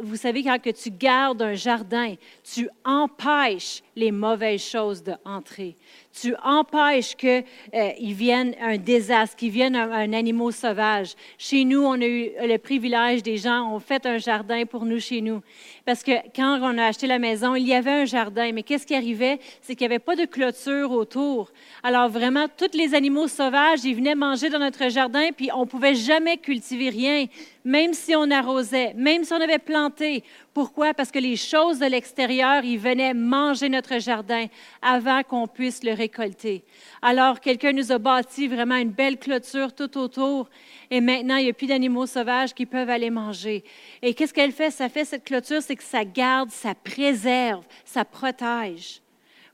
[0.00, 5.76] Vous savez, quand que tu gardes un jardin, tu empêches les mauvaises choses d'entrer.
[6.20, 11.14] Tu empêches qu'il euh, vienne un désastre, qu'il vienne un, un, animal sauvage.
[11.36, 15.00] Chez nous, on a eu le privilège, des gens ont fait un jardin pour nous
[15.00, 15.42] chez nous.
[15.84, 18.86] Parce que quand on a acheté la maison, il y avait un jardin, mais qu'est-ce
[18.86, 19.38] qui arrivait?
[19.62, 21.50] C'est qu'il n'y avait pas de clôture autour.
[21.82, 25.64] Alors vraiment, tous les animaux sauvages, Ils venaient manger dans notre jardin, puis on ne
[25.64, 27.24] pouvait jamais cultiver rien,
[27.64, 30.22] même si on arrosait, même si on avait planté.
[30.52, 30.92] Pourquoi?
[30.92, 34.44] Parce que les choses de l'extérieur, ils venaient manger notre jardin
[34.82, 36.64] avant qu'on puisse le récolter.
[37.00, 40.50] Alors, quelqu'un nous a bâti vraiment une belle clôture tout autour,
[40.90, 43.64] et maintenant, il n'y a plus d'animaux sauvages qui peuvent aller manger.
[44.02, 44.70] Et qu'est-ce qu'elle fait?
[44.70, 49.00] Ça fait cette clôture, c'est que ça garde, ça préserve, ça protège.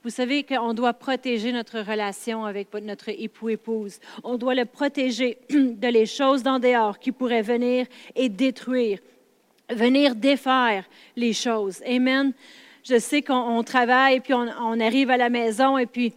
[0.05, 3.97] Vous savez qu'on doit protéger notre relation avec notre époux-épouse.
[4.23, 8.99] On doit le protéger de les choses d'en dehors qui pourraient venir et détruire,
[9.67, 11.81] venir défaire les choses.
[11.87, 12.33] Amen.
[12.83, 16.13] Je sais qu'on travaille, puis on, arrive à la maison, et puis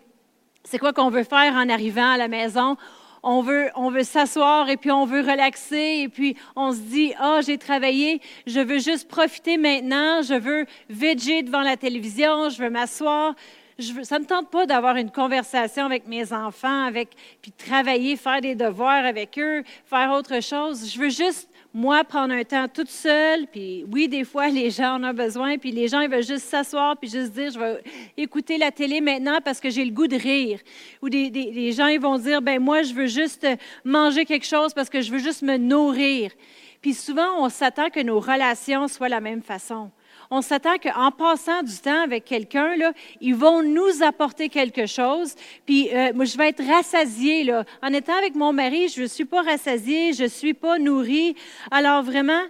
[0.64, 2.76] c'est quoi qu'on veut faire en arrivant à la maison?
[3.22, 7.12] on veut, on veut s'asseoir et puis on veut relaxer et puis on se dit,
[7.18, 12.48] ah, oh, j'ai travaillé, je veux juste profiter maintenant, je veux veger devant la télévision,
[12.48, 13.34] je veux m'asseoir.
[13.78, 17.10] Je ça ne me tente pas d'avoir une conversation avec mes enfants, avec,
[17.40, 20.92] puis travailler, faire des devoirs avec eux, faire autre chose.
[20.92, 24.96] Je veux juste moi, prendre un temps toute seule, puis oui, des fois, les gens
[24.96, 27.80] en ont besoin, puis les gens, ils veulent juste s'asseoir, puis juste dire, je vais
[28.16, 30.58] écouter la télé maintenant parce que j'ai le goût de rire.
[31.00, 33.46] Ou des, gens, ils vont dire, ben moi, je veux juste
[33.84, 36.32] manger quelque chose parce que je veux juste me nourrir.
[36.80, 39.92] Puis souvent, on s'attend que nos relations soient la même façon
[40.30, 42.74] on s'attend qu'en passant du temps avec quelqu'un,
[43.20, 45.34] ils vont nous apporter quelque chose.
[45.64, 47.44] Puis euh, moi, je vais être rassasiée.
[47.44, 47.64] Là.
[47.82, 51.34] En étant avec mon mari, je ne suis pas rassasiée, je ne suis pas nourrie.
[51.70, 52.42] Alors vraiment,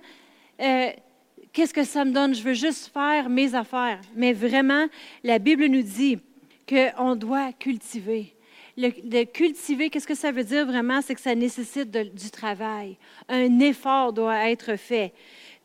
[0.61, 0.91] euh,
[1.53, 2.35] qu'est-ce que ça me donne?
[2.35, 4.01] Je veux juste faire mes affaires.
[4.17, 4.87] Mais vraiment,
[5.23, 6.19] la Bible nous dit
[6.69, 8.35] qu'on doit cultiver.
[8.77, 11.01] Le, cultiver, qu'est-ce que ça veut dire vraiment?
[11.03, 12.97] C'est que ça nécessite du travail.
[13.29, 15.13] Un effort doit être fait.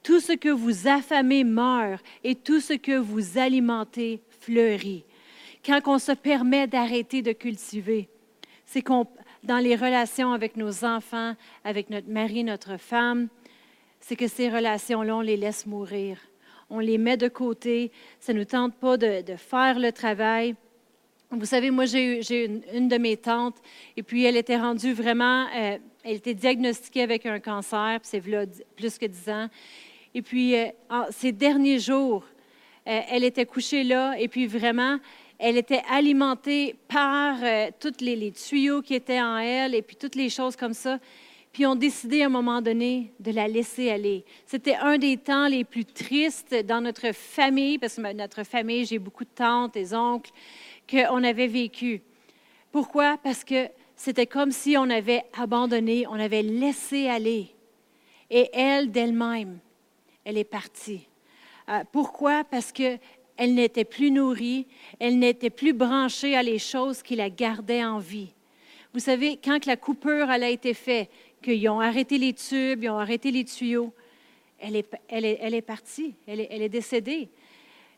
[0.04, 5.06] Tout ce que vous affamez meurt et tout ce que vous alimentez fleurit.
[5.66, 8.10] Quand on se permet d'arrêter de cultiver,
[8.66, 9.08] c'est qu'on,
[9.44, 13.30] dans les relations avec nos enfants, avec notre mari, notre femme,
[14.02, 16.18] c'est que ces relations-là, on les laisse mourir.
[16.70, 17.92] On les met de côté.
[18.20, 20.56] Ça ne nous tente pas de, faire le travail.
[21.32, 23.58] Vous savez, moi, j'ai eu une, de mes tantes,
[23.96, 28.22] et puis elle était rendue vraiment, euh, elle était diagnostiquée avec un cancer, puis c'est
[28.22, 29.48] plus que dix ans.
[30.16, 30.68] Et puis, euh,
[31.12, 32.24] ces derniers jours,
[32.88, 35.00] euh, elle était couchée là, et puis vraiment,
[35.40, 40.16] elle était alimentée par euh, tous les, tuyaux qui étaient en elle, et puis toutes
[40.16, 41.00] les choses comme ça.
[41.52, 44.26] Puis on décidé à un moment donné de la laisser aller.
[44.46, 49.00] C'était un des temps les plus tristes dans notre famille, parce que notre famille, j'ai
[49.00, 50.32] beaucoup de tantes et oncles,
[50.90, 52.02] qu'on avait vécu.
[52.72, 53.18] Pourquoi?
[53.24, 57.50] Parce que c'était comme si on avait abandonné, on avait laissé aller.
[58.30, 59.60] Et elle, d'elle-même,
[60.26, 61.08] elle est partie.
[61.70, 62.44] Euh, pourquoi?
[62.44, 63.00] Parce qu'elle
[63.40, 64.68] n'était plus nourrie,
[65.00, 68.34] elle n'était plus branchée à les choses qui la gardaient en vie.
[68.94, 71.10] Vous savez, quand la coupure a été faite,
[71.42, 73.94] qu'ils ont arrêté les tubes, ils ont arrêté les tuyaux,
[74.60, 77.28] elle est, elle est, elle est partie, elle est, elle est décédée.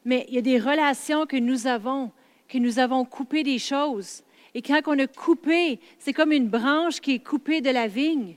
[0.03, 2.11] Mais il y a des relations que nous avons,
[2.47, 4.23] que nous avons coupé des choses.
[4.53, 8.35] Et quand on a coupé, c'est comme une branche qui est coupée de la vigne.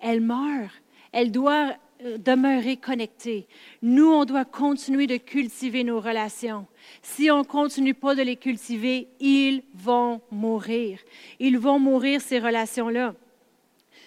[0.00, 0.82] Elle meurt.
[1.10, 1.74] Elle doit
[2.18, 3.46] demeurer connectés.
[3.82, 6.66] Nous, on doit continuer de cultiver nos relations.
[7.02, 10.98] Si on ne continue pas de les cultiver, ils vont mourir.
[11.38, 13.14] Ils vont mourir, ces relations-là.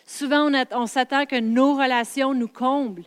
[0.06, 3.06] Souvent, on, on s'attend que nos relations nous comblent,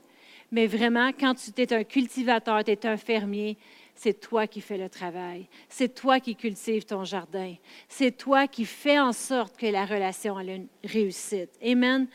[0.50, 3.56] mais vraiment, quand tu es un cultivateur, tu es un fermier,
[3.94, 5.46] c'est toi qui fais le travail.
[5.68, 7.54] C'est toi qui cultives ton jardin.
[7.86, 11.50] C'est toi qui fais en sorte que la relation ait une réussite.
[11.62, 12.08] Amen.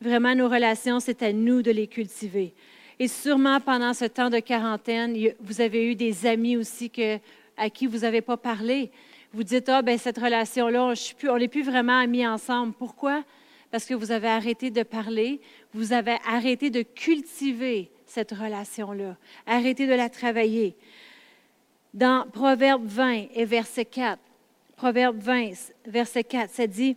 [0.00, 2.54] Vraiment, nos relations, c'est à nous de les cultiver.
[3.00, 7.18] Et sûrement, pendant ce temps de quarantaine, vous avez eu des amis aussi que,
[7.56, 8.92] à qui vous n'avez pas parlé.
[9.32, 10.94] Vous dites, ah, ben cette relation-là,
[11.28, 12.72] on n'est plus vraiment amis ensemble.
[12.72, 13.24] Pourquoi?
[13.70, 15.40] Parce que vous avez arrêté de parler,
[15.74, 20.76] vous avez arrêté de cultiver cette relation-là, arrêté de la travailler.
[21.92, 24.18] Dans Proverbe 20 et verset 4,
[24.76, 26.96] Proverbe 20, verset 4, ça dit,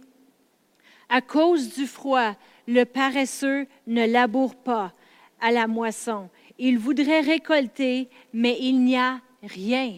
[1.10, 2.36] À cause du froid,
[2.68, 4.94] le paresseux ne laboure pas
[5.40, 6.30] à la moisson.
[6.58, 9.98] Il voudrait récolter, mais il n'y a rien.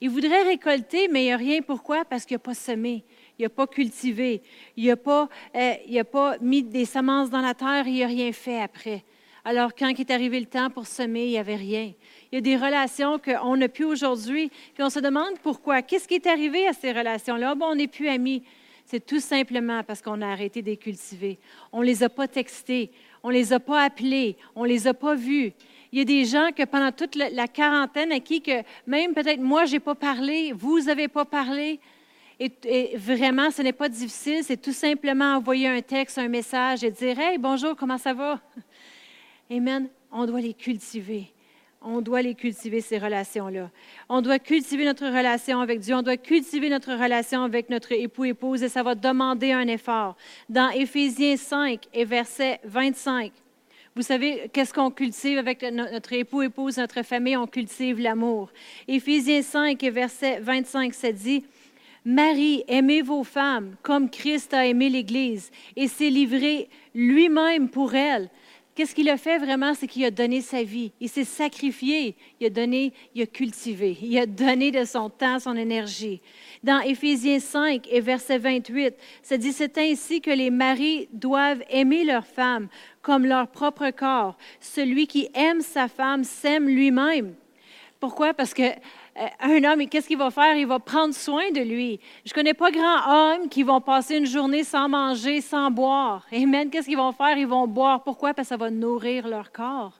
[0.00, 1.60] Il voudrait récolter, mais il n'y a rien.
[1.60, 2.04] Pourquoi?
[2.04, 3.04] Parce qu'il n'a pas semé,
[3.38, 4.42] il n'a pas cultivé,
[4.76, 8.60] il n'a pas, euh, pas mis des semences dans la terre, il n'a rien fait
[8.60, 9.04] après.
[9.44, 11.92] Alors, quand est arrivé le temps pour semer, il n'y avait rien.
[12.30, 15.82] Il y a des relations qu'on n'a plus aujourd'hui, puis on se demande pourquoi.
[15.82, 17.54] Qu'est-ce qui est arrivé à ces relations-là?
[17.54, 18.42] Bon, on n'est plus amis.
[18.90, 21.38] C'est tout simplement parce qu'on a arrêté de les cultiver.
[21.70, 22.90] On ne les a pas textés,
[23.22, 25.52] on ne les a pas appelés, on ne les a pas vus.
[25.92, 29.40] Il y a des gens que pendant toute la quarantaine, à qui que même peut-être
[29.40, 31.78] moi, je n'ai pas parlé, vous n'avez pas parlé,
[32.40, 36.90] Et, vraiment, ce n'est pas difficile, c'est tout simplement envoyer un texte, un message et
[36.90, 38.40] dire Hey, bonjour, comment ça va?
[39.52, 39.88] Amen.
[40.10, 41.32] On doit les cultiver.
[41.82, 43.70] On doit les cultiver, ces relations-là.
[44.10, 45.94] On doit cultiver notre relation avec Dieu.
[45.94, 50.14] On doit cultiver notre relation avec notre époux-épouse et ça va demander un effort.
[50.50, 53.32] Dans Éphésiens 5 et verset 25,
[53.96, 57.36] vous savez, qu'est-ce qu'on cultive avec notre époux-épouse, notre famille?
[57.36, 58.50] On cultive l'amour.
[58.86, 61.44] Éphésiens 5 et verset 25, ça dit,
[62.04, 68.28] Marie, aimez vos femmes comme Christ a aimé l'Église et s'est livré lui-même pour elle
[68.74, 69.74] Qu'est-ce qu'il a fait vraiment?
[69.74, 70.92] C'est qu'il a donné sa vie.
[71.00, 72.14] Il s'est sacrifié.
[72.38, 73.96] Il a donné, il a cultivé.
[74.00, 76.20] Il a donné de son temps, son énergie.
[76.62, 82.04] Dans Éphésiens 5 et verset 28, ça dit, c'est ainsi que les maris doivent aimer
[82.04, 82.68] leur femme
[83.02, 84.36] comme leur propre corps.
[84.60, 87.34] Celui qui aime sa femme s'aime lui-même.
[87.98, 88.32] Pourquoi?
[88.32, 88.62] Parce que
[89.40, 90.56] un homme, qu'est-ce qu'il va faire?
[90.56, 92.00] Il va prendre soin de lui.
[92.24, 96.26] Je ne connais pas grand homme qui vont passer une journée sans manger, sans boire.
[96.32, 96.70] Amen.
[96.70, 97.36] Qu'est-ce qu'ils vont faire?
[97.36, 98.02] Ils vont boire.
[98.02, 98.34] Pourquoi?
[98.34, 99.92] Parce que ça va nourrir leur corps.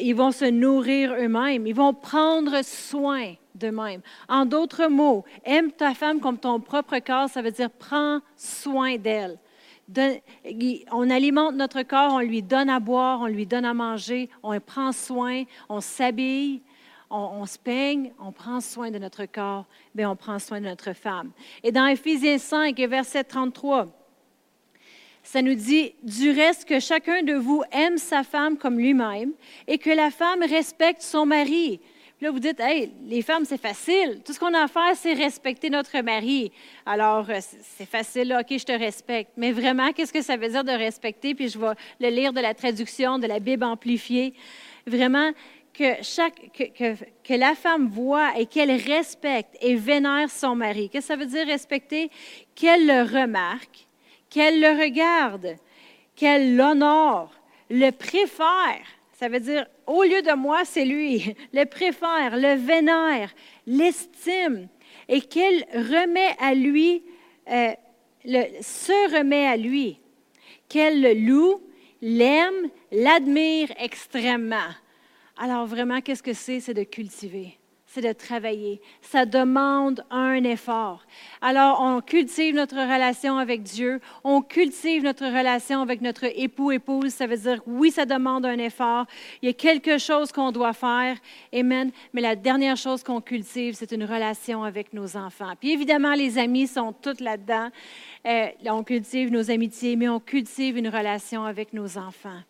[0.00, 1.66] Ils vont se nourrir eux-mêmes.
[1.66, 4.02] Ils vont prendre soin d'eux-mêmes.
[4.28, 8.96] En d'autres mots, aime ta femme comme ton propre corps, ça veut dire prends soin
[8.96, 9.38] d'elle.
[10.92, 14.58] On alimente notre corps, on lui donne à boire, on lui donne à manger, on
[14.60, 16.62] prend soin, on s'habille,
[17.10, 20.92] on, se peigne, on prend soin de notre corps, mais on prend soin de notre
[20.92, 21.32] femme.
[21.62, 23.88] Et dans Éphésiens 5 verset 33,
[25.22, 29.32] ça nous dit, du reste que chacun de vous aime sa femme comme lui-même
[29.66, 31.80] et que la femme respecte son mari.
[32.20, 34.20] Puis là, vous dites, hey, les femmes, c'est facile.
[34.22, 36.52] Tout ce qu'on a à faire, c'est respecter notre mari.
[36.84, 39.30] Alors, euh, c'est facile, OK, je te respecte.
[39.38, 41.34] Mais vraiment, qu'est-ce que ça veut dire de respecter?
[41.34, 44.34] Puis je vais le lire de la traduction de la Bible amplifiée.
[44.86, 45.32] Vraiment,
[45.72, 50.88] que, chaque, que, que, la femme voit et qu'elle respecte et vénère son mari.
[50.90, 52.10] Qu'est-ce que ça veut dire respecter?
[52.54, 53.86] Qu'elle le remarque,
[54.28, 55.56] qu'elle le regarde,
[56.16, 57.32] qu'elle l'honore,
[57.70, 58.84] le préfère.
[59.12, 61.34] Ça veut dire, au lieu de moi, c'est lui.
[61.52, 63.30] Le préfère, le vénère,
[63.66, 64.68] l'estime
[65.10, 67.02] et qu'elle remet à lui,
[67.50, 67.72] euh,
[68.24, 69.98] se remet à lui,
[70.68, 71.60] qu'elle le loue,
[72.00, 74.70] l'aime, l'admire extrêmement.
[75.42, 76.60] Alors vraiment, qu'est-ce que c'est?
[76.60, 78.82] C'est de cultiver, c'est de travailler.
[79.00, 81.06] Ça demande un effort.
[81.40, 87.14] Alors, on cultive notre relation avec Dieu, on cultive notre relation avec notre époux-épouse.
[87.14, 89.06] Ça veut dire, oui, ça demande un effort.
[89.40, 91.16] Il y a quelque chose qu'on doit faire.
[91.54, 91.90] Amen.
[92.12, 95.54] Mais la dernière chose qu'on cultive, c'est une relation avec nos enfants.
[95.58, 97.70] Puis évidemment, les amis sont toutes là-dedans.
[98.26, 102.42] Euh, on cultive nos amitiés, mais on cultive une relation avec nos enfants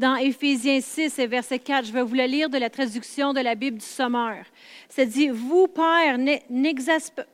[0.00, 1.84] dans Éphésiens 6 et verset 4.
[1.84, 4.46] Je vais vous le lire de la traduction de la Bible du Sommeur.
[4.88, 6.16] Ça dit, Vous, pères,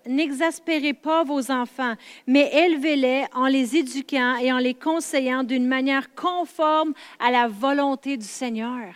[0.04, 1.94] n'exaspérez pas vos enfants,
[2.26, 8.16] mais élevez-les en les éduquant et en les conseillant d'une manière conforme à la volonté
[8.16, 8.92] du Seigneur.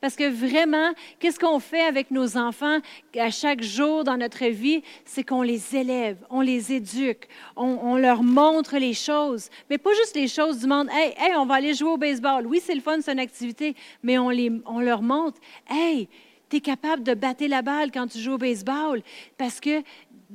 [0.00, 2.78] Parce que vraiment, qu'est-ce qu'on fait avec nos enfants
[3.18, 4.82] à chaque jour dans notre vie?
[5.04, 9.48] C'est qu'on les élève, on les éduque, on, leur montre les choses.
[9.70, 10.88] Mais pas juste les choses du monde.
[10.92, 12.46] Hey, on va aller jouer au baseball.
[12.46, 15.38] Oui, c'est le fun, c'est une activité, mais on, les, on leur montre.
[15.70, 16.08] Hey,
[16.48, 19.02] tu es capable de battre la balle quand tu joues au baseball
[19.38, 19.82] parce que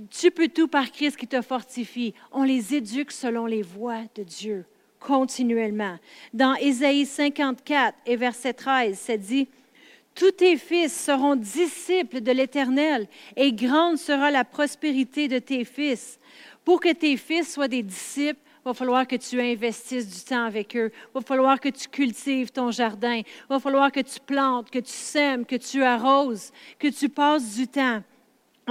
[0.10, 2.14] tu peux tout par Christ qui te fortifie.
[2.32, 4.66] On les éduque selon les voies de Dieu
[5.00, 5.98] continuellement.
[6.34, 9.48] Dans Ésaïe 54 et verset 13, c'est dit,
[10.16, 16.20] tous tes fils seront disciples de l'Éternel et grande sera la prospérité de tes fils.
[16.66, 20.44] Pour que tes fils soient des disciples, il va falloir que tu investisses du temps
[20.44, 20.92] avec eux.
[20.94, 23.16] Il va falloir que tu cultives ton jardin.
[23.16, 27.56] Il va falloir que tu plantes, que tu sèmes, que tu arroses, que tu passes
[27.56, 28.04] du temps.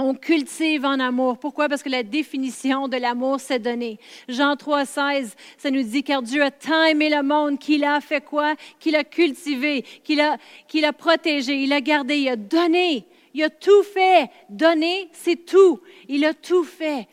[0.01, 1.37] On cultive en amour.
[1.37, 1.67] Pourquoi?
[1.67, 3.99] Parce que la définition de l'amour s'est donnée.
[4.29, 7.99] Jean 3, 16, ça nous dit, car Dieu a tant aimé le monde qu'il a
[7.99, 8.55] fait quoi?
[8.79, 10.37] Qu'il a cultivé, qu'il a,
[10.69, 13.05] qu'il a protégé, il a gardé, il a donné.
[13.33, 14.29] Il a tout fait.
[14.49, 15.81] Donner, c'est tout.
[16.07, 17.07] Il a tout fait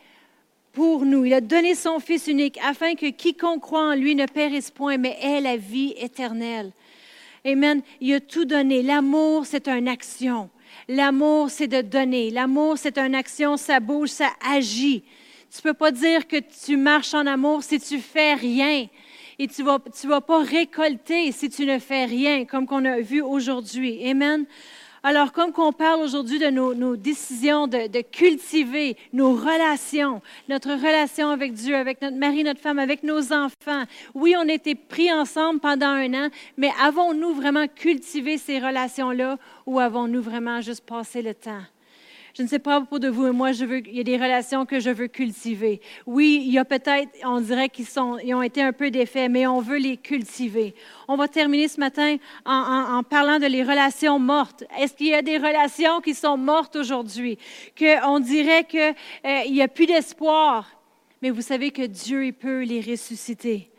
[0.71, 1.25] pour nous.
[1.25, 4.97] Il a donné son Fils unique afin que quiconque croit en lui ne périsse point,
[4.97, 6.71] mais ait la vie éternelle.
[7.45, 7.81] Amen.
[7.99, 8.81] Il a tout donné.
[8.81, 10.49] L'amour, c'est une action.
[10.89, 12.29] L'amour, c'est de donner.
[12.29, 15.03] L'amour, c'est une action, ça bouge, ça agit.
[15.51, 18.87] Tu ne peux pas dire que tu marches en amour si tu fais rien.
[19.37, 22.85] Et tu ne vas, tu vas pas récolter si tu ne fais rien, comme qu'on
[22.85, 24.09] a vu aujourd'hui.
[24.09, 24.45] Amen.
[25.03, 31.29] Alors, comme qu'on parle aujourd'hui de nos, décisions de, de, cultiver nos relations, notre relation
[31.29, 33.83] avec Dieu, avec notre mari, notre femme, avec nos enfants.
[34.13, 39.37] Oui, on a été pris ensemble pendant un an, mais avons-nous vraiment cultivé ces relations-là
[39.65, 41.63] ou avons-nous vraiment juste passé le temps?
[42.37, 44.15] Je ne sais pas pour de vous, mais moi, je veux, il y a des
[44.15, 45.81] relations que je veux cultiver.
[46.05, 49.31] Oui, il y a peut-être, on dirait qu'ils sont, ils ont été un peu défaits,
[49.31, 50.75] mais on veut les cultiver.
[51.07, 54.65] On va terminer ce matin en, parlant de les relations mortes.
[54.79, 57.39] Est-ce qu'il y a des relations qui sont mortes aujourd'hui?
[57.75, 58.93] Qu'on dirait qu'il
[59.25, 60.69] euh, n'y a plus d'espoir,
[61.23, 63.71] mais vous savez que Dieu il peut les ressusciter.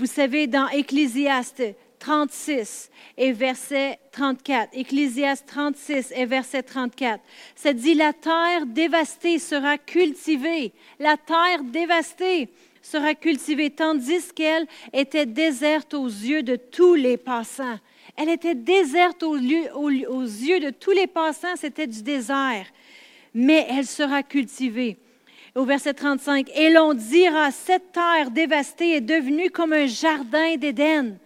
[0.00, 1.62] Vous savez, dans Ecclésiaste
[2.00, 7.22] 36 et verset 34, Ecclésiaste 36 et verset 34,
[7.54, 10.72] ça dit, la terre dévastée sera cultivée.
[10.98, 12.48] La terre dévastée
[12.82, 17.78] sera cultivée, tandis qu'elle était déserte aux yeux de tous les passants.
[18.16, 22.66] Elle était déserte aux, aux yeux de tous les passants, c'était du désert,
[23.34, 24.96] mais elle sera cultivée
[25.54, 31.16] au verset 35, Et l'on dira, cette terre dévastée est devenue comme un jardin d'Éden.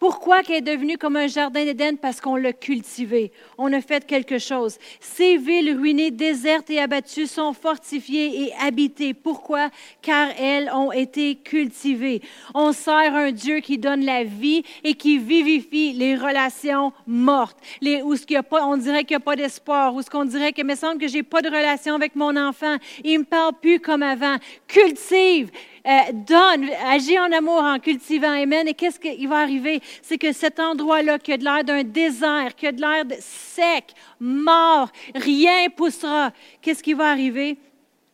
[0.00, 1.98] Pourquoi qu'elle est devenue comme un jardin d'Éden?
[1.98, 3.32] Parce qu'on l'a cultivé.
[3.58, 4.78] On a fait quelque chose.
[4.98, 9.12] Ces villes ruinées, désertes et abattues sont fortifiées et habitées.
[9.12, 9.68] Pourquoi?
[10.00, 12.22] Car elles ont été cultivées.
[12.54, 17.58] On sert un Dieu qui donne la vie et qui vivifie les relations mortes.
[17.82, 20.00] Les, où ce qu'il y a pas, on dirait qu'il n'y a pas d'espoir, où
[20.00, 22.76] ce qu'on dirait que me semble que j'ai pas de relation avec mon enfant.
[23.04, 24.36] Il me parle plus comme avant.
[24.66, 25.50] Cultive,
[25.86, 28.32] euh, donne, agis en amour en cultivant.
[28.32, 28.68] Amen.
[28.68, 29.80] Et qu'est-ce qui va arriver?
[30.02, 33.94] C'est que cet endroit-là, qui a de l'air d'un désert, qui a de l'air sec,
[34.18, 36.32] mort, rien poussera.
[36.60, 37.56] Qu'est-ce qui va arriver?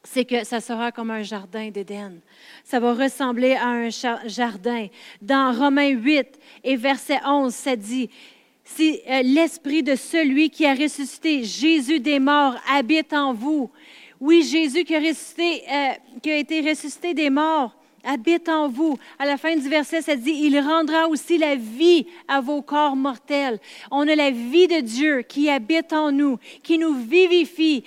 [0.04, 2.20] C'est que ça sera comme un jardin d'Éden.
[2.62, 3.88] Ça va ressembler à un
[4.26, 4.86] jardin.
[5.20, 8.08] Dans Romains 8 et verset 11, ça dit,
[8.64, 13.70] si euh, l'esprit de celui qui a ressuscité Jésus des morts habite en vous,
[14.20, 15.92] oui, Jésus qui a, euh,
[16.22, 17.74] qui a été ressuscité des morts
[18.06, 18.96] habite en vous.
[19.18, 22.96] À la fin du verset, ça dit, il rendra aussi la vie à vos corps
[22.96, 23.58] mortels.
[23.90, 27.84] On a la vie de Dieu qui habite en nous, qui nous vivifie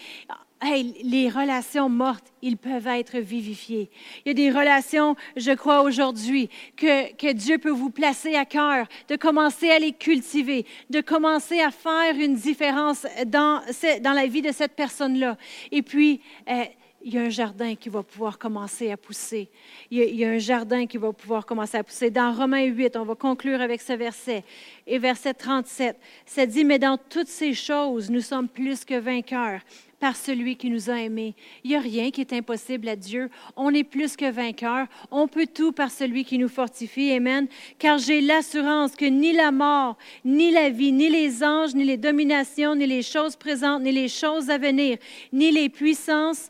[0.61, 3.89] les relations mortes, ils peuvent être vivifiées.
[4.25, 8.45] Il y a des relations, je crois aujourd'hui, que, que Dieu peut vous placer à
[8.45, 13.61] cœur, de commencer à les cultiver, de commencer à faire une différence dans,
[14.01, 15.37] dans la vie de cette personne-là.
[15.71, 16.63] Et puis, euh,
[17.01, 19.49] il y a un jardin qui va pouvoir commencer à pousser.
[19.89, 22.09] Il y, a, un jardin qui va pouvoir commencer à pousser.
[22.09, 24.43] Dans Romains 8, on va conclure avec ce verset.
[24.85, 29.61] Et verset 37, ça dit, mais dans toutes ces choses, nous sommes plus que vainqueurs
[29.99, 31.35] par celui qui nous a aimés.
[31.63, 33.29] Il n'y a rien qui est impossible à Dieu.
[33.55, 34.87] On est plus que vainqueurs.
[35.11, 37.11] On peut tout par celui qui nous fortifie.
[37.11, 37.47] Amen.
[37.77, 41.97] Car j'ai l'assurance que ni la mort, ni la vie, ni les anges, ni les
[41.97, 44.97] dominations, ni les choses présentes, ni les choses à venir,
[45.33, 46.49] ni les puissances,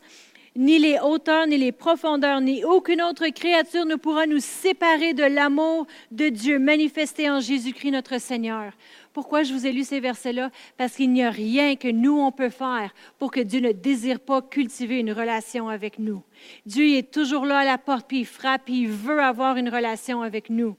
[0.56, 5.22] ni les hauteurs, ni les profondeurs, ni aucune autre créature ne pourra nous séparer de
[5.22, 8.72] l'amour de Dieu manifesté en Jésus-Christ notre Seigneur.
[9.12, 10.50] Pourquoi je vous ai lu ces versets-là?
[10.76, 14.20] Parce qu'il n'y a rien que nous, on peut faire pour que Dieu ne désire
[14.20, 16.22] pas cultiver une relation avec nous.
[16.66, 19.68] Dieu est toujours là à la porte, puis il frappe, puis il veut avoir une
[19.68, 20.76] relation avec nous.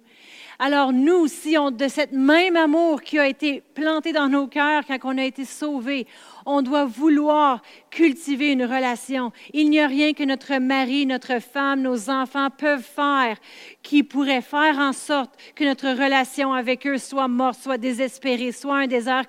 [0.64, 5.00] Alors nous, si de cette même amour qui a été planté dans nos cœurs quand
[5.06, 6.06] on a été sauvés,
[6.46, 9.32] on doit vouloir cultiver une relation.
[9.54, 13.38] Il n'y a rien que notre mari, notre femme, nos enfants peuvent faire
[13.82, 18.82] qui pourrait faire en sorte que notre relation avec eux soit morte, soit désespérée, soit
[18.82, 19.26] un désert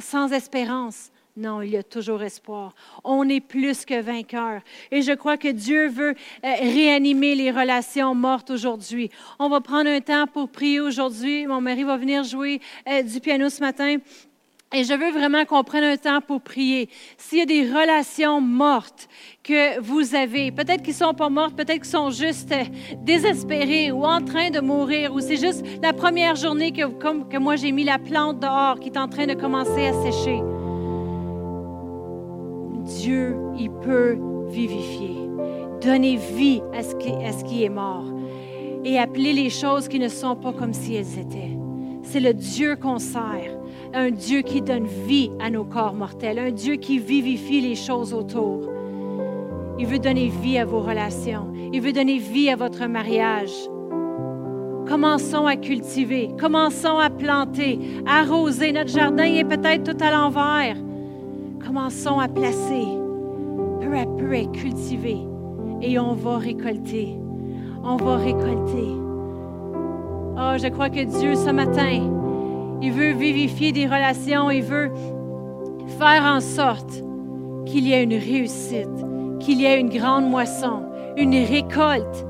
[0.00, 1.12] sans espérance.
[1.38, 2.74] Non, il y a toujours espoir.
[3.04, 4.60] On est plus que vainqueurs.
[4.90, 9.08] Et je crois que Dieu veut euh, réanimer les relations mortes aujourd'hui.
[9.38, 11.46] On va prendre un temps pour prier aujourd'hui.
[11.46, 13.98] Mon mari va venir jouer euh, du piano ce matin.
[14.74, 16.88] Et je veux vraiment qu'on prenne un temps pour prier.
[17.16, 19.08] S'il y a des relations mortes
[19.44, 22.64] que vous avez, peut-être qu'ils sont pas mortes, peut-être qu'ils sont juste euh,
[22.96, 27.38] désespérés ou en train de mourir, ou c'est juste la première journée que, comme, que
[27.38, 30.42] moi j'ai mis la plante dehors qui est en train de commencer à sécher.
[32.88, 34.16] Dieu, il peut
[34.48, 35.28] vivifier,
[35.82, 36.94] donner vie à ce,
[37.44, 38.06] qui, est mort
[38.84, 41.56] et appeler les choses qui ne sont pas comme si elles étaient.
[42.02, 43.58] C'est le Dieu qu'on sert,
[43.92, 48.14] un Dieu qui donne vie à nos corps mortels, un Dieu qui vivifie les choses
[48.14, 48.62] autour.
[49.78, 53.52] Il veut donner vie à vos relations, il veut donner vie à votre mariage.
[54.88, 58.72] Commençons à cultiver, commençons à planter, à arroser.
[58.72, 60.76] Notre jardin est peut-être tout à l'envers
[61.64, 62.86] commençons à placer,
[63.80, 65.18] peu à peu à cultiver,
[65.82, 67.18] et on va récolter.
[67.84, 68.88] On va récolter.
[70.36, 72.10] Oh, je crois que Dieu, ce matin,
[72.82, 74.90] il veut vivifier des relations, il veut
[75.98, 77.02] faire en sorte
[77.66, 78.88] qu'il y ait une réussite,
[79.40, 80.82] qu'il y ait une grande moisson,
[81.16, 82.26] une récolte.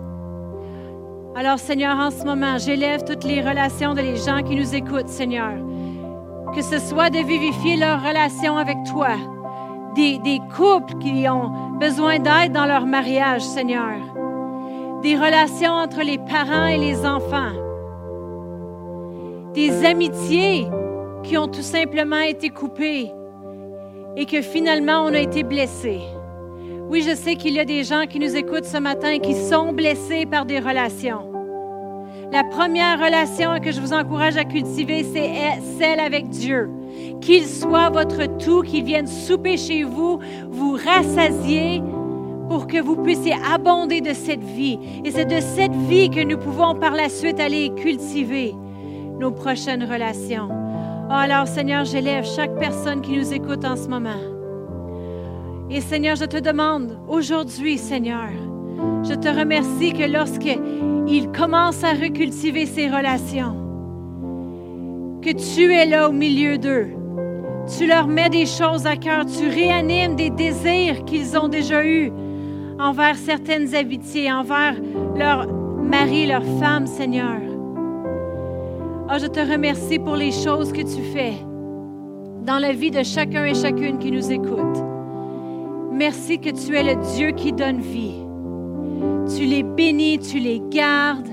[1.37, 5.09] Alors, Seigneur, en ce moment, j'élève toutes les relations de les gens qui nous écoutent,
[5.09, 5.68] Seigneur
[6.55, 9.17] que ce soit de vivifier leur relation avec toi,
[9.95, 13.99] des, des couples qui ont besoin d'aide dans leur mariage, Seigneur.
[15.03, 17.53] Des relations entre les parents et les enfants.
[19.55, 20.67] Des amitiés
[21.23, 23.13] qui ont tout simplement été coupées
[24.17, 26.01] et que finalement on a été blessés.
[26.91, 29.35] Oui, je sais qu'il y a des gens qui nous écoutent ce matin et qui
[29.35, 31.38] sont blessés par des relations.
[32.31, 36.69] La première relation que je vous encourage à cultiver, c'est celle avec Dieu.
[37.23, 40.19] Qu'il soit votre tout, qu'il vienne souper chez vous,
[40.51, 41.83] vous rassasier
[42.51, 44.79] pour que vous puissiez abonder de cette vie.
[45.05, 48.55] Et c'est de cette vie que nous pouvons par la suite aller cultiver
[49.19, 50.49] nos prochaines relations.
[50.51, 54.21] Oh, alors, Seigneur, j'élève chaque personne qui nous écoute en ce moment.
[55.71, 58.29] Et Seigneur, je te demande aujourd'hui, Seigneur,
[59.03, 60.07] je te remercie que
[61.09, 63.55] lorsqu'il commence à recultiver ses relations,
[65.23, 66.89] que tu es là au milieu d'eux.
[67.77, 72.11] Tu leur mets des choses à cœur, tu réanimes des désirs qu'ils ont déjà eus
[72.79, 74.75] envers certaines amitiés, envers
[75.17, 75.47] leur
[75.83, 77.41] mari, leur femme, Seigneur.
[79.11, 81.35] Oh, je te remercie pour les choses que tu fais
[82.45, 84.83] dans la vie de chacun et chacune qui nous écoute.
[85.93, 88.28] Merci que tu es le Dieu qui donne vie.
[89.35, 91.29] Tu les bénis, tu les gardes.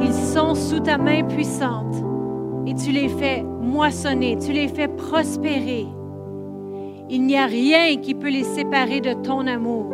[0.00, 1.94] Ils sont sous ta main puissante
[2.66, 5.86] et tu les fais moissonner, tu les fais prospérer.
[7.08, 9.92] Il n'y a rien qui peut les séparer de ton amour.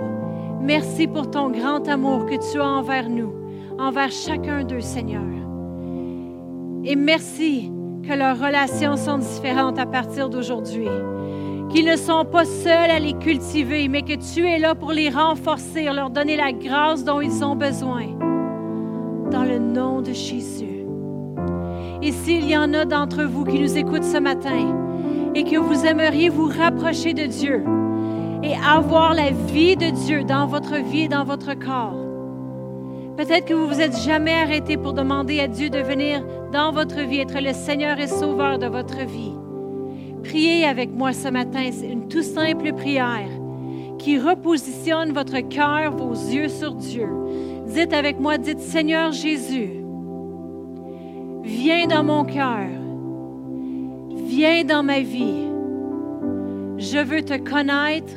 [0.60, 3.32] Merci pour ton grand amour que tu as envers nous,
[3.78, 5.22] envers chacun d'eux, Seigneur.
[6.84, 7.70] Et merci
[8.02, 10.88] que leurs relations sont différentes à partir d'aujourd'hui
[11.72, 15.08] qu'ils ne sont pas seuls à les cultiver, mais que tu es là pour les
[15.08, 18.04] renforcer, leur donner la grâce dont ils ont besoin.
[19.30, 20.84] Dans le nom de Jésus.
[22.02, 25.86] Et s'il y en a d'entre vous qui nous écoutent ce matin et que vous
[25.86, 27.64] aimeriez vous rapprocher de Dieu
[28.42, 31.96] et avoir la vie de Dieu dans votre vie et dans votre corps,
[33.16, 37.00] peut-être que vous vous êtes jamais arrêté pour demander à Dieu de venir dans votre
[37.00, 39.32] vie, être le Seigneur et Sauveur de votre vie.
[40.22, 43.28] Priez avec moi ce matin, c'est une tout simple prière
[43.98, 47.08] qui repositionne votre cœur, vos yeux sur Dieu.
[47.66, 49.84] Dites avec moi, dites Seigneur Jésus,
[51.42, 52.68] viens dans mon cœur,
[54.26, 55.48] viens dans ma vie.
[56.78, 58.12] Je veux te connaître,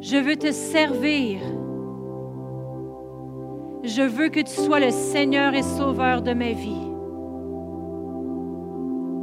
[0.00, 1.40] je veux te servir.
[3.84, 6.90] Je veux que tu sois le Seigneur et Sauveur de ma vie.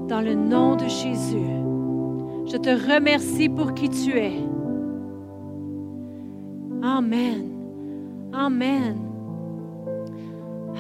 [0.08, 1.69] Dans le nom de Jésus.
[2.52, 4.34] Je te remercie pour qui tu es.
[6.82, 7.44] Amen.
[8.34, 8.98] Amen.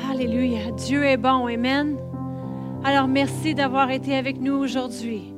[0.09, 0.72] Alléluia.
[0.76, 1.45] Dieu est bon.
[1.47, 1.95] Amen.
[2.84, 5.32] Alors merci d'avoir été avec nous aujourd'hui.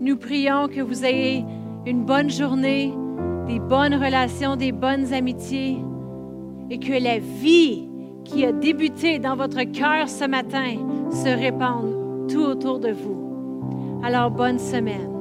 [0.00, 1.44] Nous prions que vous ayez
[1.86, 2.94] une bonne journée,
[3.46, 5.76] des bonnes relations, des bonnes amitiés
[6.70, 7.86] et que la vie
[8.24, 10.76] qui a débuté dans votre cœur ce matin
[11.10, 14.00] se répande tout autour de vous.
[14.02, 15.13] Alors bonne semaine.